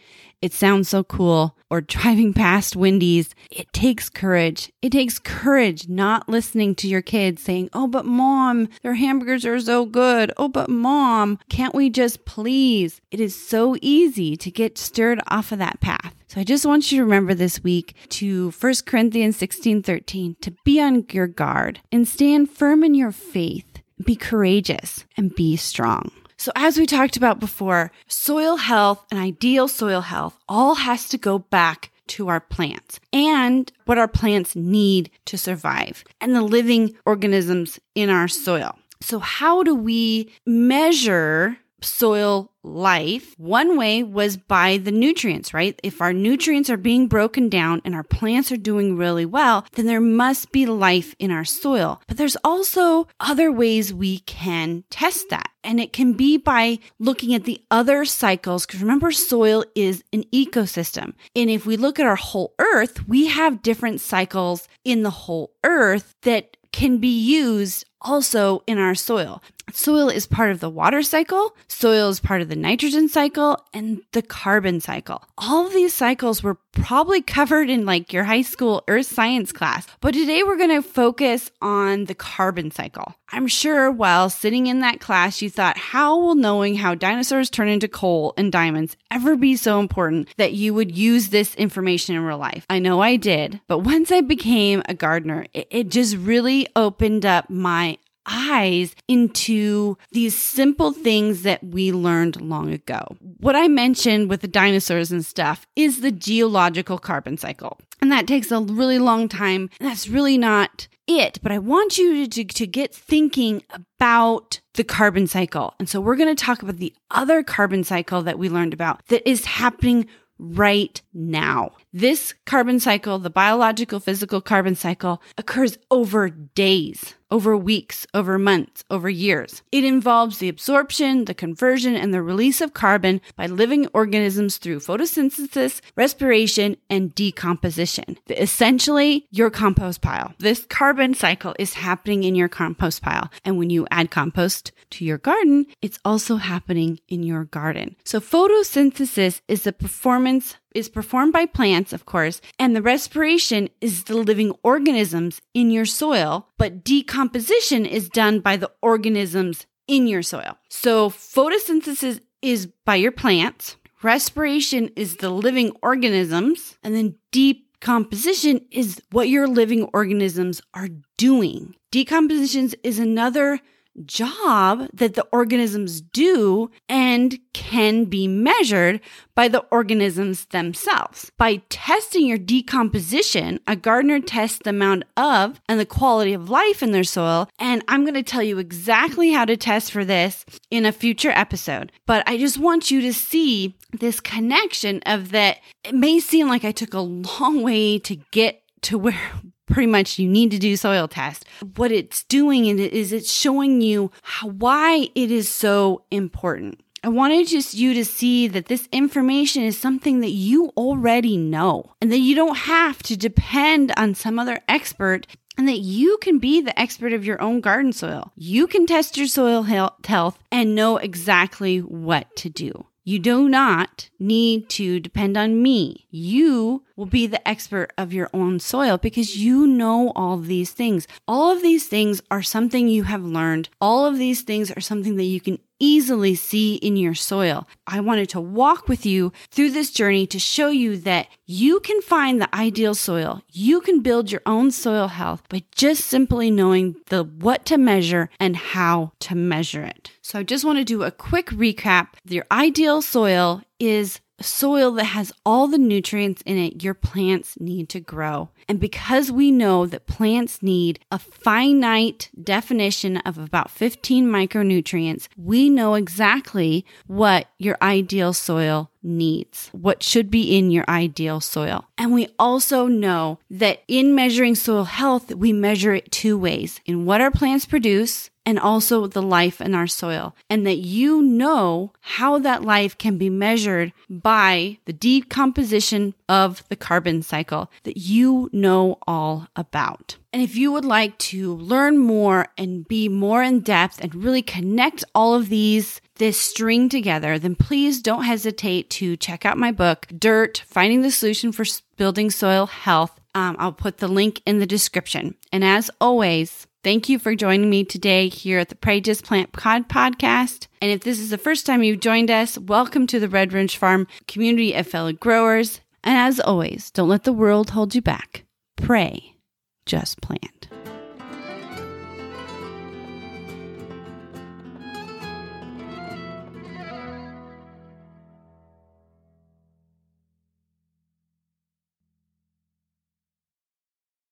it 0.43 0.51
sounds 0.51 0.89
so 0.89 1.05
cool. 1.05 1.55
Or 1.69 1.79
driving 1.79 2.33
past 2.33 2.75
Wendy's. 2.75 3.33
It 3.49 3.71
takes 3.71 4.09
courage. 4.09 4.73
It 4.81 4.91
takes 4.91 5.17
courage 5.17 5.87
not 5.87 6.27
listening 6.27 6.75
to 6.75 6.87
your 6.89 7.01
kids 7.01 7.41
saying 7.41 7.69
oh 7.71 7.87
but 7.87 8.05
mom 8.05 8.67
their 8.81 8.95
hamburgers 8.95 9.45
are 9.45 9.57
so 9.61 9.85
good. 9.85 10.33
Oh 10.35 10.49
but 10.49 10.69
mom 10.69 11.39
can't 11.47 11.73
we 11.73 11.89
just 11.89 12.25
please? 12.25 12.99
It 13.09 13.21
is 13.21 13.41
so 13.41 13.77
easy 13.81 14.35
to 14.35 14.51
get 14.51 14.77
stirred 14.77 15.21
off 15.29 15.53
of 15.53 15.59
that 15.59 15.79
path. 15.79 16.13
So 16.27 16.41
I 16.41 16.43
just 16.43 16.65
want 16.65 16.91
you 16.91 16.97
to 16.97 17.05
remember 17.05 17.33
this 17.33 17.63
week 17.63 17.95
to 18.09 18.51
1 18.51 18.73
Corinthians 18.85 19.37
16 19.37 19.81
13 19.81 20.35
to 20.41 20.51
be 20.65 20.81
on 20.81 21.05
your 21.11 21.27
guard 21.27 21.79
and 21.89 22.05
stand 22.05 22.51
firm 22.51 22.83
in 22.83 22.95
your 22.95 23.13
faith, 23.13 23.79
be 24.03 24.17
courageous, 24.17 25.05
and 25.15 25.33
be 25.33 25.55
strong. 25.55 26.11
So, 26.43 26.51
as 26.57 26.77
we 26.77 26.85
talked 26.85 27.15
about 27.15 27.39
before, 27.39 27.89
soil 28.09 28.57
health 28.57 29.05
and 29.09 29.17
ideal 29.17 29.69
soil 29.69 30.01
health 30.01 30.37
all 30.49 30.75
has 30.75 31.07
to 31.07 31.17
go 31.17 31.39
back 31.39 31.89
to 32.07 32.27
our 32.27 32.41
plants 32.41 32.99
and 33.13 33.71
what 33.85 33.97
our 33.97 34.09
plants 34.09 34.53
need 34.53 35.09
to 35.23 35.37
survive 35.37 36.03
and 36.19 36.35
the 36.35 36.41
living 36.41 36.97
organisms 37.05 37.79
in 37.95 38.09
our 38.09 38.27
soil. 38.27 38.77
So, 38.99 39.19
how 39.19 39.63
do 39.63 39.73
we 39.73 40.33
measure 40.45 41.59
soil 41.83 42.51
life, 42.63 43.35
one 43.37 43.77
way 43.77 44.03
was 44.03 44.37
by 44.37 44.77
the 44.77 44.91
nutrients, 44.91 45.53
right? 45.53 45.79
If 45.83 46.01
our 46.01 46.13
nutrients 46.13 46.69
are 46.69 46.77
being 46.77 47.07
broken 47.07 47.49
down 47.49 47.81
and 47.83 47.93
our 47.93 48.03
plants 48.03 48.51
are 48.51 48.57
doing 48.57 48.95
really 48.95 49.25
well, 49.25 49.65
then 49.73 49.85
there 49.85 50.01
must 50.01 50.51
be 50.51 50.65
life 50.65 51.13
in 51.19 51.31
our 51.31 51.45
soil. 51.45 52.01
But 52.07 52.17
there's 52.17 52.37
also 52.43 53.07
other 53.19 53.51
ways 53.51 53.93
we 53.93 54.19
can 54.19 54.83
test 54.89 55.29
that. 55.29 55.49
And 55.63 55.79
it 55.79 55.93
can 55.93 56.13
be 56.13 56.37
by 56.37 56.79
looking 56.99 57.33
at 57.33 57.45
the 57.45 57.61
other 57.71 58.05
cycles. 58.05 58.65
Because 58.65 58.81
remember, 58.81 59.11
soil 59.11 59.63
is 59.75 60.03
an 60.11 60.23
ecosystem. 60.33 61.13
And 61.35 61.49
if 61.49 61.65
we 61.65 61.77
look 61.77 61.99
at 61.99 62.05
our 62.05 62.15
whole 62.15 62.53
earth, 62.59 63.07
we 63.07 63.27
have 63.27 63.61
different 63.61 64.01
cycles 64.01 64.67
in 64.83 65.03
the 65.03 65.09
whole 65.09 65.53
earth 65.63 66.13
that 66.23 66.57
can 66.73 66.97
be 66.97 67.07
used 67.07 67.85
also 68.03 68.63
in 68.67 68.77
our 68.77 68.95
soil. 68.95 69.41
Soil 69.71 70.09
is 70.09 70.27
part 70.27 70.51
of 70.51 70.59
the 70.59 70.69
water 70.69 71.01
cycle, 71.01 71.55
soil 71.67 72.09
is 72.09 72.19
part 72.19 72.41
of 72.41 72.49
the 72.49 72.55
nitrogen 72.55 73.07
cycle, 73.07 73.57
and 73.73 74.01
the 74.11 74.21
carbon 74.21 74.79
cycle. 74.81 75.23
All 75.37 75.65
of 75.65 75.73
these 75.73 75.93
cycles 75.93 76.43
were 76.43 76.57
probably 76.73 77.21
covered 77.21 77.69
in 77.69 77.85
like 77.85 78.11
your 78.11 78.25
high 78.25 78.41
school 78.41 78.83
earth 78.87 79.05
science 79.05 79.51
class, 79.51 79.87
but 80.01 80.13
today 80.13 80.43
we're 80.43 80.57
going 80.57 80.69
to 80.69 80.87
focus 80.87 81.49
on 81.61 82.05
the 82.05 82.15
carbon 82.15 82.71
cycle. 82.71 83.15
I'm 83.31 83.47
sure 83.47 83.89
while 83.89 84.29
sitting 84.29 84.67
in 84.67 84.81
that 84.81 84.99
class, 84.99 85.41
you 85.41 85.49
thought, 85.49 85.77
how 85.77 86.19
will 86.19 86.35
knowing 86.35 86.75
how 86.75 86.93
dinosaurs 86.93 87.49
turn 87.49 87.67
into 87.67 87.87
coal 87.87 88.35
and 88.37 88.51
diamonds 88.51 88.95
ever 89.09 89.35
be 89.35 89.55
so 89.55 89.79
important 89.79 90.29
that 90.37 90.53
you 90.53 90.73
would 90.75 90.95
use 90.95 91.29
this 91.29 91.55
information 91.55 92.15
in 92.15 92.21
real 92.21 92.37
life? 92.37 92.63
I 92.69 92.77
know 92.77 93.01
I 93.01 93.15
did, 93.15 93.59
but 93.67 93.79
once 93.79 94.11
I 94.11 94.21
became 94.21 94.83
a 94.87 94.93
gardener, 94.93 95.47
it, 95.53 95.67
it 95.71 95.89
just 95.89 96.15
really 96.15 96.67
opened 96.75 97.25
up 97.25 97.49
my 97.49 97.92
eyes 98.25 98.95
into 99.07 99.97
these 100.11 100.35
simple 100.37 100.91
things 100.91 101.43
that 101.43 101.63
we 101.63 101.91
learned 101.91 102.41
long 102.41 102.71
ago. 102.71 103.15
What 103.39 103.55
I 103.55 103.67
mentioned 103.67 104.29
with 104.29 104.41
the 104.41 104.47
dinosaurs 104.47 105.11
and 105.11 105.25
stuff 105.25 105.67
is 105.75 106.01
the 106.01 106.11
geological 106.11 106.97
carbon 106.97 107.37
cycle. 107.37 107.79
And 108.01 108.11
that 108.11 108.27
takes 108.27 108.51
a 108.51 108.59
really 108.59 108.99
long 108.99 109.29
time. 109.29 109.69
That's 109.79 110.07
really 110.07 110.37
not 110.37 110.87
it. 111.07 111.39
But 111.41 111.51
I 111.51 111.59
want 111.59 111.97
you 111.97 112.27
to, 112.27 112.43
to, 112.43 112.67
get 112.67 112.93
thinking 112.93 113.61
about 113.71 114.61
the 114.75 114.83
carbon 114.83 115.27
cycle. 115.27 115.73
And 115.79 115.89
so 115.89 115.99
we're 116.01 116.15
going 116.15 116.33
to 116.33 116.43
talk 116.43 116.63
about 116.63 116.77
the 116.77 116.93
other 117.11 117.43
carbon 117.43 117.83
cycle 117.83 118.21
that 118.23 118.39
we 118.39 118.49
learned 118.49 118.73
about 118.73 119.05
that 119.07 119.27
is 119.29 119.45
happening 119.45 120.07
right 120.39 121.01
now. 121.13 121.71
This 121.91 122.33
carbon 122.45 122.79
cycle, 122.79 123.19
the 123.19 123.29
biological 123.29 123.99
physical 123.99 124.41
carbon 124.41 124.75
cycle, 124.75 125.21
occurs 125.37 125.77
over 125.91 126.29
days, 126.29 127.15
over 127.29 127.57
weeks, 127.57 128.05
over 128.13 128.37
months, 128.37 128.83
over 128.91 129.09
years. 129.09 129.63
It 129.71 129.83
involves 129.83 130.37
the 130.37 130.49
absorption, 130.49 131.25
the 131.25 131.33
conversion, 131.33 131.95
and 131.95 132.13
the 132.13 132.21
release 132.21 132.61
of 132.61 132.73
carbon 132.73 133.21
by 133.35 133.47
living 133.47 133.87
organisms 133.93 134.57
through 134.57 134.79
photosynthesis, 134.79 135.81
respiration, 135.95 136.77
and 136.89 137.13
decomposition. 137.15 138.17
Essentially, 138.29 139.25
your 139.31 139.49
compost 139.49 140.01
pile. 140.01 140.33
This 140.37 140.65
carbon 140.65 141.15
cycle 141.15 141.55
is 141.57 141.73
happening 141.73 142.23
in 142.23 142.35
your 142.35 142.49
compost 142.49 143.01
pile. 143.01 143.31
And 143.43 143.57
when 143.57 143.71
you 143.71 143.87
add 143.89 144.11
compost 144.11 144.71
to 144.91 145.05
your 145.05 145.17
garden, 145.17 145.65
it's 145.81 145.99
also 146.05 146.35
happening 146.35 146.99
in 147.07 147.23
your 147.23 147.45
garden. 147.45 147.95
So 148.03 148.19
photosynthesis 148.19 149.41
is 149.47 149.63
the 149.63 149.73
performance 149.73 150.55
is 150.73 150.89
performed 150.89 151.33
by 151.33 151.45
plants, 151.45 151.93
of 151.93 152.05
course, 152.05 152.41
and 152.59 152.75
the 152.75 152.81
respiration 152.81 153.69
is 153.81 154.05
the 154.05 154.15
living 154.15 154.53
organisms 154.63 155.41
in 155.53 155.71
your 155.71 155.85
soil, 155.85 156.47
but 156.57 156.83
decomposition 156.83 157.85
is 157.85 158.09
done 158.09 158.39
by 158.39 158.57
the 158.57 158.71
organisms 158.81 159.65
in 159.87 160.07
your 160.07 160.21
soil. 160.21 160.57
So 160.69 161.09
photosynthesis 161.09 162.21
is 162.41 162.67
by 162.85 162.95
your 162.95 163.11
plants, 163.11 163.77
respiration 164.01 164.89
is 164.95 165.17
the 165.17 165.29
living 165.29 165.71
organisms, 165.81 166.77
and 166.83 166.95
then 166.95 167.15
decomposition 167.31 168.65
is 168.71 169.01
what 169.11 169.29
your 169.29 169.47
living 169.47 169.89
organisms 169.93 170.61
are 170.73 170.89
doing. 171.17 171.75
Decomposition 171.91 172.71
is 172.83 172.99
another 172.99 173.59
job 174.05 174.87
that 174.93 175.13
the 175.13 175.27
organisms 175.31 176.01
do 176.01 176.69
and 176.89 177.37
can 177.53 178.05
be 178.05 178.27
measured 178.27 178.99
by 179.35 179.47
the 179.47 179.65
organisms 179.71 180.45
themselves. 180.47 181.31
By 181.37 181.61
testing 181.69 182.25
your 182.25 182.37
decomposition, 182.37 183.59
a 183.67 183.75
gardener 183.75 184.19
tests 184.19 184.59
the 184.63 184.71
amount 184.71 185.03
of 185.17 185.61
and 185.67 185.79
the 185.79 185.85
quality 185.85 186.33
of 186.33 186.49
life 186.49 186.81
in 186.81 186.91
their 186.91 187.03
soil. 187.03 187.49
And 187.59 187.83
I'm 187.87 188.03
going 188.03 188.13
to 188.13 188.23
tell 188.23 188.43
you 188.43 188.59
exactly 188.59 189.31
how 189.31 189.45
to 189.45 189.57
test 189.57 189.91
for 189.91 190.05
this 190.05 190.45
in 190.69 190.85
a 190.85 190.91
future 190.91 191.31
episode. 191.31 191.91
But 192.05 192.27
I 192.27 192.37
just 192.37 192.57
want 192.57 192.91
you 192.91 193.01
to 193.01 193.13
see 193.13 193.75
this 193.99 194.19
connection 194.19 195.01
of 195.05 195.31
that. 195.31 195.59
It 195.83 195.95
may 195.95 196.19
seem 196.19 196.47
like 196.47 196.65
I 196.65 196.71
took 196.71 196.93
a 196.93 196.99
long 196.99 197.61
way 197.61 197.99
to 197.99 198.15
get 198.31 198.61
to 198.83 198.97
where 198.97 199.19
pretty 199.65 199.87
much 199.87 200.19
you 200.19 200.27
need 200.27 200.51
to 200.51 200.59
do 200.59 200.75
soil 200.75 201.07
test. 201.07 201.45
What 201.75 201.91
it's 201.91 202.23
doing 202.23 202.65
is 202.79 203.11
it's 203.11 203.31
showing 203.31 203.81
you 203.81 204.11
how, 204.21 204.49
why 204.49 205.09
it 205.15 205.31
is 205.31 205.49
so 205.49 206.03
important. 206.11 206.79
I 207.05 207.09
wanted 207.09 207.47
just 207.47 207.73
you 207.73 207.93
to 207.95 208.05
see 208.05 208.47
that 208.47 208.67
this 208.67 208.87
information 208.93 209.63
is 209.63 209.77
something 209.77 210.21
that 210.21 210.31
you 210.31 210.71
already 210.77 211.35
know 211.35 211.91
and 212.01 212.09
that 212.13 212.19
you 212.19 212.33
don't 212.33 212.55
have 212.55 213.03
to 213.03 213.17
depend 213.17 213.91
on 213.97 214.15
some 214.15 214.39
other 214.39 214.61
expert 214.69 215.27
and 215.57 215.67
that 215.67 215.79
you 215.79 216.17
can 216.21 216.39
be 216.39 216.61
the 216.61 216.79
expert 216.79 217.11
of 217.11 217.25
your 217.25 217.41
own 217.41 217.59
garden 217.59 217.91
soil. 217.91 218.31
You 218.35 218.67
can 218.67 218.85
test 218.85 219.17
your 219.17 219.27
soil 219.27 219.63
health 219.63 220.39
and 220.49 220.75
know 220.75 220.97
exactly 220.97 221.79
what 221.79 222.33
to 222.37 222.49
do. 222.49 222.85
You 223.05 223.19
do 223.19 223.49
not 223.49 224.09
need 224.17 224.69
to 224.69 224.99
depend 224.99 225.35
on 225.35 225.61
me. 225.61 226.07
You 226.09 226.83
will 226.95 227.05
be 227.05 227.27
the 227.27 227.45
expert 227.45 227.91
of 227.97 228.13
your 228.13 228.29
own 228.33 228.59
soil 228.59 228.97
because 228.97 229.37
you 229.37 229.67
know 229.67 230.13
all 230.15 230.37
these 230.37 230.71
things. 230.71 231.05
All 231.27 231.51
of 231.51 231.61
these 231.61 231.87
things 231.87 232.21
are 232.31 232.41
something 232.41 232.87
you 232.87 233.03
have 233.03 233.25
learned. 233.25 233.69
All 233.81 234.05
of 234.05 234.17
these 234.17 234.41
things 234.41 234.71
are 234.71 234.81
something 234.81 235.17
that 235.17 235.23
you 235.23 235.41
can 235.41 235.59
easily 235.83 236.33
see 236.33 236.75
in 236.75 236.95
your 236.95 237.13
soil. 237.13 237.67
I 237.85 237.99
wanted 237.99 238.29
to 238.29 238.39
walk 238.39 238.87
with 238.87 239.05
you 239.05 239.33
through 239.51 239.71
this 239.71 239.91
journey 239.91 240.25
to 240.27 240.39
show 240.39 240.69
you 240.69 240.95
that 240.99 241.27
you 241.45 241.81
can 241.81 242.01
find 242.01 242.41
the 242.41 242.55
ideal 242.55 242.95
soil. 242.95 243.41
You 243.51 243.81
can 243.81 243.99
build 243.99 244.31
your 244.31 244.41
own 244.45 244.71
soil 244.71 245.09
health 245.09 245.43
by 245.49 245.63
just 245.75 246.05
simply 246.05 246.49
knowing 246.49 246.95
the 247.07 247.25
what 247.25 247.65
to 247.65 247.77
measure 247.77 248.29
and 248.39 248.55
how 248.55 249.11
to 249.19 249.35
measure 249.35 249.83
it. 249.83 250.11
So 250.21 250.39
I 250.39 250.43
just 250.43 250.63
want 250.63 250.77
to 250.77 250.85
do 250.85 251.03
a 251.03 251.11
quick 251.11 251.47
recap. 251.47 252.07
Your 252.23 252.45
ideal 252.49 253.01
soil 253.01 253.61
is 253.77 254.21
soil 254.43 254.91
that 254.91 255.05
has 255.05 255.31
all 255.45 255.67
the 255.67 255.77
nutrients 255.77 256.41
in 256.45 256.57
it 256.57 256.83
your 256.83 256.93
plants 256.93 257.57
need 257.59 257.89
to 257.89 257.99
grow. 257.99 258.49
And 258.67 258.79
because 258.79 259.31
we 259.31 259.51
know 259.51 259.85
that 259.85 260.07
plants 260.07 260.61
need 260.61 260.99
a 261.11 261.19
finite 261.19 262.29
definition 262.41 263.17
of 263.17 263.37
about 263.37 263.71
15 263.71 264.27
micronutrients, 264.27 265.27
we 265.37 265.69
know 265.69 265.95
exactly 265.95 266.85
what 267.07 267.47
your 267.57 267.77
ideal 267.81 268.33
soil 268.33 268.91
needs, 269.03 269.69
what 269.73 270.01
should 270.01 270.31
be 270.31 270.57
in 270.57 270.71
your 270.71 270.85
ideal 270.87 271.41
soil. 271.41 271.85
And 271.97 272.13
we 272.13 272.29
also 272.39 272.87
know 272.87 273.39
that 273.49 273.83
in 273.87 274.15
measuring 274.15 274.55
soil 274.55 274.85
health, 274.85 275.35
we 275.35 275.51
measure 275.51 275.93
it 275.93 276.11
two 276.11 276.37
ways 276.37 276.79
in 276.85 277.05
what 277.05 277.21
our 277.21 277.31
plants 277.31 277.65
produce 277.65 278.29
and 278.45 278.59
also 278.59 279.07
the 279.07 279.21
life 279.21 279.61
in 279.61 279.73
our 279.73 279.87
soil, 279.87 280.35
and 280.49 280.65
that 280.65 280.77
you 280.77 281.21
know 281.21 281.93
how 282.01 282.39
that 282.39 282.63
life 282.63 282.97
can 282.97 283.17
be 283.17 283.29
measured 283.29 283.93
by 284.09 284.77
the 284.85 284.93
decomposition 284.93 286.13
of 286.27 286.67
the 286.69 286.75
carbon 286.75 287.21
cycle 287.21 287.71
that 287.83 287.97
you 287.97 288.49
know 288.51 288.97
all 289.07 289.47
about. 289.55 290.17
And 290.31 290.41
if 290.41 290.55
you 290.55 290.71
would 290.71 290.85
like 290.85 291.17
to 291.19 291.53
learn 291.53 291.99
more 291.99 292.47
and 292.57 292.87
be 292.87 293.07
more 293.07 293.43
in 293.43 293.59
depth 293.59 294.01
and 294.01 294.15
really 294.15 294.41
connect 294.41 295.03
all 295.13 295.35
of 295.35 295.49
these, 295.49 296.01
this 296.15 296.39
string 296.39 296.89
together, 296.89 297.37
then 297.37 297.55
please 297.55 298.01
don't 298.01 298.23
hesitate 298.23 298.89
to 298.91 299.15
check 299.15 299.45
out 299.45 299.57
my 299.57 299.71
book, 299.71 300.07
Dirt 300.17 300.63
Finding 300.67 301.01
the 301.01 301.11
Solution 301.11 301.51
for 301.51 301.65
Building 301.97 302.31
Soil 302.31 302.65
Health. 302.65 303.19
Um, 303.35 303.55
I'll 303.59 303.73
put 303.73 303.97
the 303.97 304.07
link 304.07 304.41
in 304.45 304.59
the 304.59 304.65
description. 304.65 305.35
And 305.51 305.63
as 305.63 305.89
always, 306.01 306.67
Thank 306.83 307.07
you 307.07 307.17
for 307.17 307.33
joining 307.33 307.69
me 307.69 307.85
today 307.85 308.27
here 308.27 308.59
at 308.59 308.67
the 308.67 308.75
Pray 308.75 308.99
Just 308.99 309.23
Plant 309.23 309.53
Pod 309.53 309.87
podcast. 309.87 310.67
And 310.81 310.91
if 310.91 311.01
this 311.01 311.17
is 311.17 311.29
the 311.29 311.37
first 311.37 311.65
time 311.65 311.81
you've 311.81 312.01
joined 312.01 312.29
us, 312.29 312.57
welcome 312.57 313.07
to 313.07 313.21
the 313.21 313.29
Red 313.29 313.53
Ridge 313.53 313.77
Farm 313.77 314.05
community 314.27 314.73
of 314.73 314.85
fellow 314.85 315.13
growers. 315.13 315.79
And 316.03 316.17
as 316.17 316.41
always, 316.41 316.91
don't 316.91 317.07
let 317.07 317.23
the 317.23 317.31
world 317.31 317.69
hold 317.69 317.95
you 317.95 318.01
back. 318.01 318.43
Pray, 318.75 319.37
just 319.85 320.19
plant. 320.19 320.67